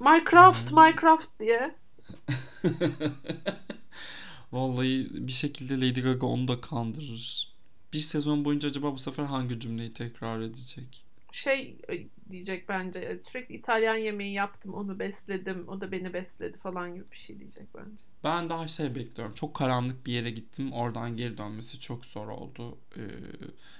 Minecraft. 0.00 0.72
Minecraft 0.72 1.28
diye. 1.40 1.74
Vallahi 4.52 5.08
bir 5.12 5.32
şekilde 5.32 5.74
Lady 5.88 6.00
Gaga 6.00 6.26
onu 6.26 6.48
da 6.48 6.60
kandırır. 6.60 7.52
Bir 7.92 7.98
sezon 7.98 8.44
boyunca 8.44 8.68
acaba 8.68 8.92
bu 8.92 8.98
sefer 8.98 9.24
hangi 9.24 9.60
cümleyi 9.60 9.92
tekrar 9.92 10.40
edecek? 10.40 11.04
Şey 11.32 11.76
e, 11.90 11.94
diyecek 12.30 12.68
bence 12.68 13.20
sürekli 13.22 13.54
İtalyan 13.54 13.96
yemeği 13.96 14.32
yaptım 14.32 14.74
onu 14.74 14.98
besledim 14.98 15.68
o 15.68 15.80
da 15.80 15.92
beni 15.92 16.12
besledi 16.12 16.58
falan 16.58 16.94
gibi 16.94 17.10
bir 17.10 17.16
şey 17.16 17.38
diyecek 17.38 17.66
bence. 17.74 18.04
Ben 18.24 18.50
daha 18.50 18.68
şey 18.68 18.94
bekliyorum. 18.94 19.34
Çok 19.34 19.54
karanlık 19.54 20.06
bir 20.06 20.12
yere 20.12 20.30
gittim. 20.30 20.72
Oradan 20.72 21.16
geri 21.16 21.38
dönmesi 21.38 21.80
çok 21.80 22.04
zor 22.04 22.28
oldu. 22.28 22.78
Ee, 22.96 23.00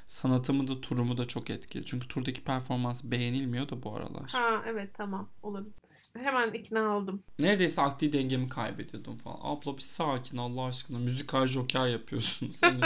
sanatımı 0.07 0.69
da 0.69 0.81
turumu 0.81 1.19
da 1.19 1.25
çok 1.25 1.51
etkili. 1.51 1.85
Çünkü 1.85 2.09
turdaki 2.09 2.45
performans 2.45 3.05
beğenilmiyor 3.05 3.69
da 3.69 3.83
bu 3.83 3.97
aralar. 3.97 4.31
Ha 4.33 4.63
evet 4.67 4.91
tamam 4.97 5.29
olabilir. 5.43 5.73
Hemen 6.19 6.53
ikna 6.53 6.97
oldum. 6.97 7.23
Neredeyse 7.39 7.83
akli 7.83 8.13
dengemi 8.13 8.49
kaybediyordum 8.49 9.19
falan. 9.19 9.39
Abla 9.43 9.77
bir 9.77 9.83
sakin 9.83 10.37
Allah 10.37 10.65
aşkına. 10.65 10.99
Müzikal 10.99 11.47
joker 11.47 11.87
yapıyorsunuz. 11.87 12.57
Hani 12.69 12.81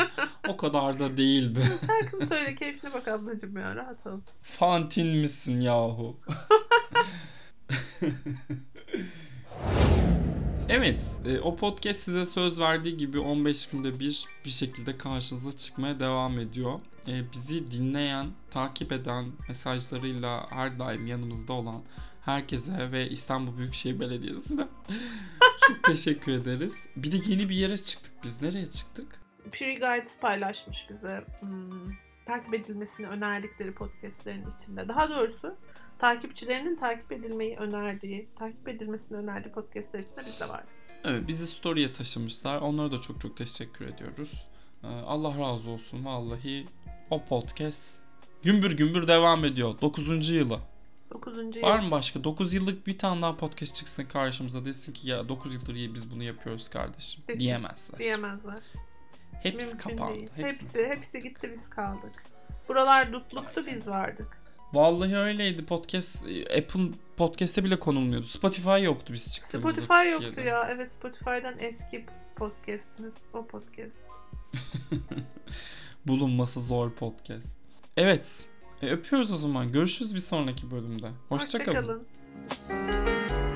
o 0.48 0.56
kadar 0.56 0.98
da 0.98 1.16
değil 1.16 1.56
be. 1.56 1.60
Şarkını 1.86 2.26
söyle 2.26 2.54
keyfine 2.54 2.92
bak 2.94 3.08
ablacığım 3.08 3.56
ya 3.56 3.76
rahat 3.76 4.06
ol. 4.06 4.20
Fantin 4.42 5.08
misin 5.08 5.51
yahu? 5.60 6.20
Evet, 10.68 11.20
e, 11.24 11.40
o 11.40 11.56
podcast 11.56 12.00
size 12.00 12.24
söz 12.24 12.60
verdiği 12.60 12.96
gibi 12.96 13.18
15 13.18 13.66
günde 13.66 14.00
bir 14.00 14.24
bir 14.44 14.50
şekilde 14.50 14.98
karşınıza 14.98 15.56
çıkmaya 15.56 16.00
devam 16.00 16.38
ediyor. 16.38 16.80
E, 17.08 17.32
bizi 17.32 17.70
dinleyen, 17.70 18.30
takip 18.50 18.92
eden, 18.92 19.32
mesajlarıyla 19.48 20.46
her 20.50 20.78
daim 20.78 21.06
yanımızda 21.06 21.52
olan 21.52 21.82
herkese 22.24 22.92
ve 22.92 23.08
İstanbul 23.08 23.58
Büyükşehir 23.58 24.00
Belediyesi'ne 24.00 24.66
çok 25.68 25.82
teşekkür 25.82 26.32
ederiz. 26.32 26.86
Bir 26.96 27.12
de 27.12 27.16
yeni 27.26 27.48
bir 27.48 27.56
yere 27.56 27.76
çıktık 27.76 28.12
biz. 28.22 28.42
Nereye 28.42 28.66
çıktık? 28.66 29.20
Puri 29.52 29.78
Guides 29.78 30.20
paylaşmış 30.20 30.86
bize 30.90 31.24
hmm, 31.40 31.92
takip 32.32 32.54
edilmesini 32.54 33.06
önerdikleri 33.06 33.74
podcastlerin 33.74 34.46
içinde. 34.50 34.88
Daha 34.88 35.10
doğrusu 35.10 35.56
takipçilerinin 35.98 36.76
takip 36.76 37.12
edilmeyi 37.12 37.56
önerdiği, 37.56 38.28
takip 38.36 38.68
edilmesini 38.68 39.18
önerdiği 39.18 39.54
podcastler 39.54 40.00
içinde 40.00 40.22
biz 40.26 40.40
de 40.40 40.48
var. 40.48 40.64
Evet, 41.04 41.28
bizi 41.28 41.46
story'e 41.46 41.92
taşımışlar. 41.92 42.60
Onlara 42.60 42.92
da 42.92 42.98
çok 42.98 43.20
çok 43.20 43.36
teşekkür 43.36 43.86
ediyoruz. 43.86 44.48
Ee, 44.84 44.86
Allah 44.86 45.38
razı 45.38 45.70
olsun 45.70 46.04
vallahi. 46.04 46.66
O 47.10 47.24
podcast 47.24 48.04
gümbür 48.42 48.76
gümbür 48.76 49.08
devam 49.08 49.44
ediyor. 49.44 49.74
9. 49.80 50.30
yılı. 50.30 50.58
9. 51.10 51.56
yıl. 51.56 51.62
Var 51.62 51.78
mı 51.78 51.90
başka? 51.90 52.24
9 52.24 52.54
yıllık 52.54 52.86
bir 52.86 52.98
tane 52.98 53.22
daha 53.22 53.36
podcast 53.36 53.74
çıksın 53.74 54.04
karşımıza 54.04 54.64
desin 54.64 54.92
ki 54.92 55.08
ya 55.08 55.28
9 55.28 55.54
yıldır 55.54 55.74
iyi 55.74 55.94
biz 55.94 56.10
bunu 56.10 56.22
yapıyoruz 56.22 56.68
kardeşim. 56.68 57.24
Desin. 57.28 57.40
Diyemezler. 57.40 57.98
Diyemezler. 57.98 58.58
Hepsi 59.42 59.66
Mümkün 59.68 59.78
kapandı. 59.90 60.14
değil. 60.14 60.28
Hepsi. 60.36 60.46
Hepsi, 60.46 60.86
hepsi 60.86 61.18
gitti 61.20 61.50
biz 61.52 61.70
kaldık. 61.70 62.22
Buralar 62.68 63.12
dutluktu 63.12 63.66
biz 63.66 63.88
vardık. 63.88 64.42
Vallahi 64.72 65.16
öyleydi. 65.16 65.66
Podcast 65.66 66.24
Apple 66.58 66.80
podcast'te 67.16 67.64
bile 67.64 67.78
konulmuyordu. 67.78 68.26
Spotify 68.26 68.82
yoktu 68.82 69.12
biz 69.12 69.30
çıktığımızda. 69.30 69.70
Spotify 69.82 70.08
yoktu 70.10 70.26
Türkiye'de. 70.26 70.50
ya. 70.50 70.68
Evet 70.70 70.92
Spotify'dan 70.92 71.54
eski 71.58 72.06
podcastimiz 72.36 73.14
o 73.34 73.46
podcast. 73.46 73.98
Bulunması 76.06 76.60
zor 76.62 76.90
podcast. 76.92 77.56
Evet. 77.96 78.44
E, 78.82 78.90
öpüyoruz 78.90 79.32
o 79.32 79.36
zaman. 79.36 79.72
Görüşürüz 79.72 80.14
bir 80.14 80.20
sonraki 80.20 80.70
bölümde. 80.70 81.10
Hoşçakalın. 81.28 82.06
Hoşçakalın. 82.48 83.51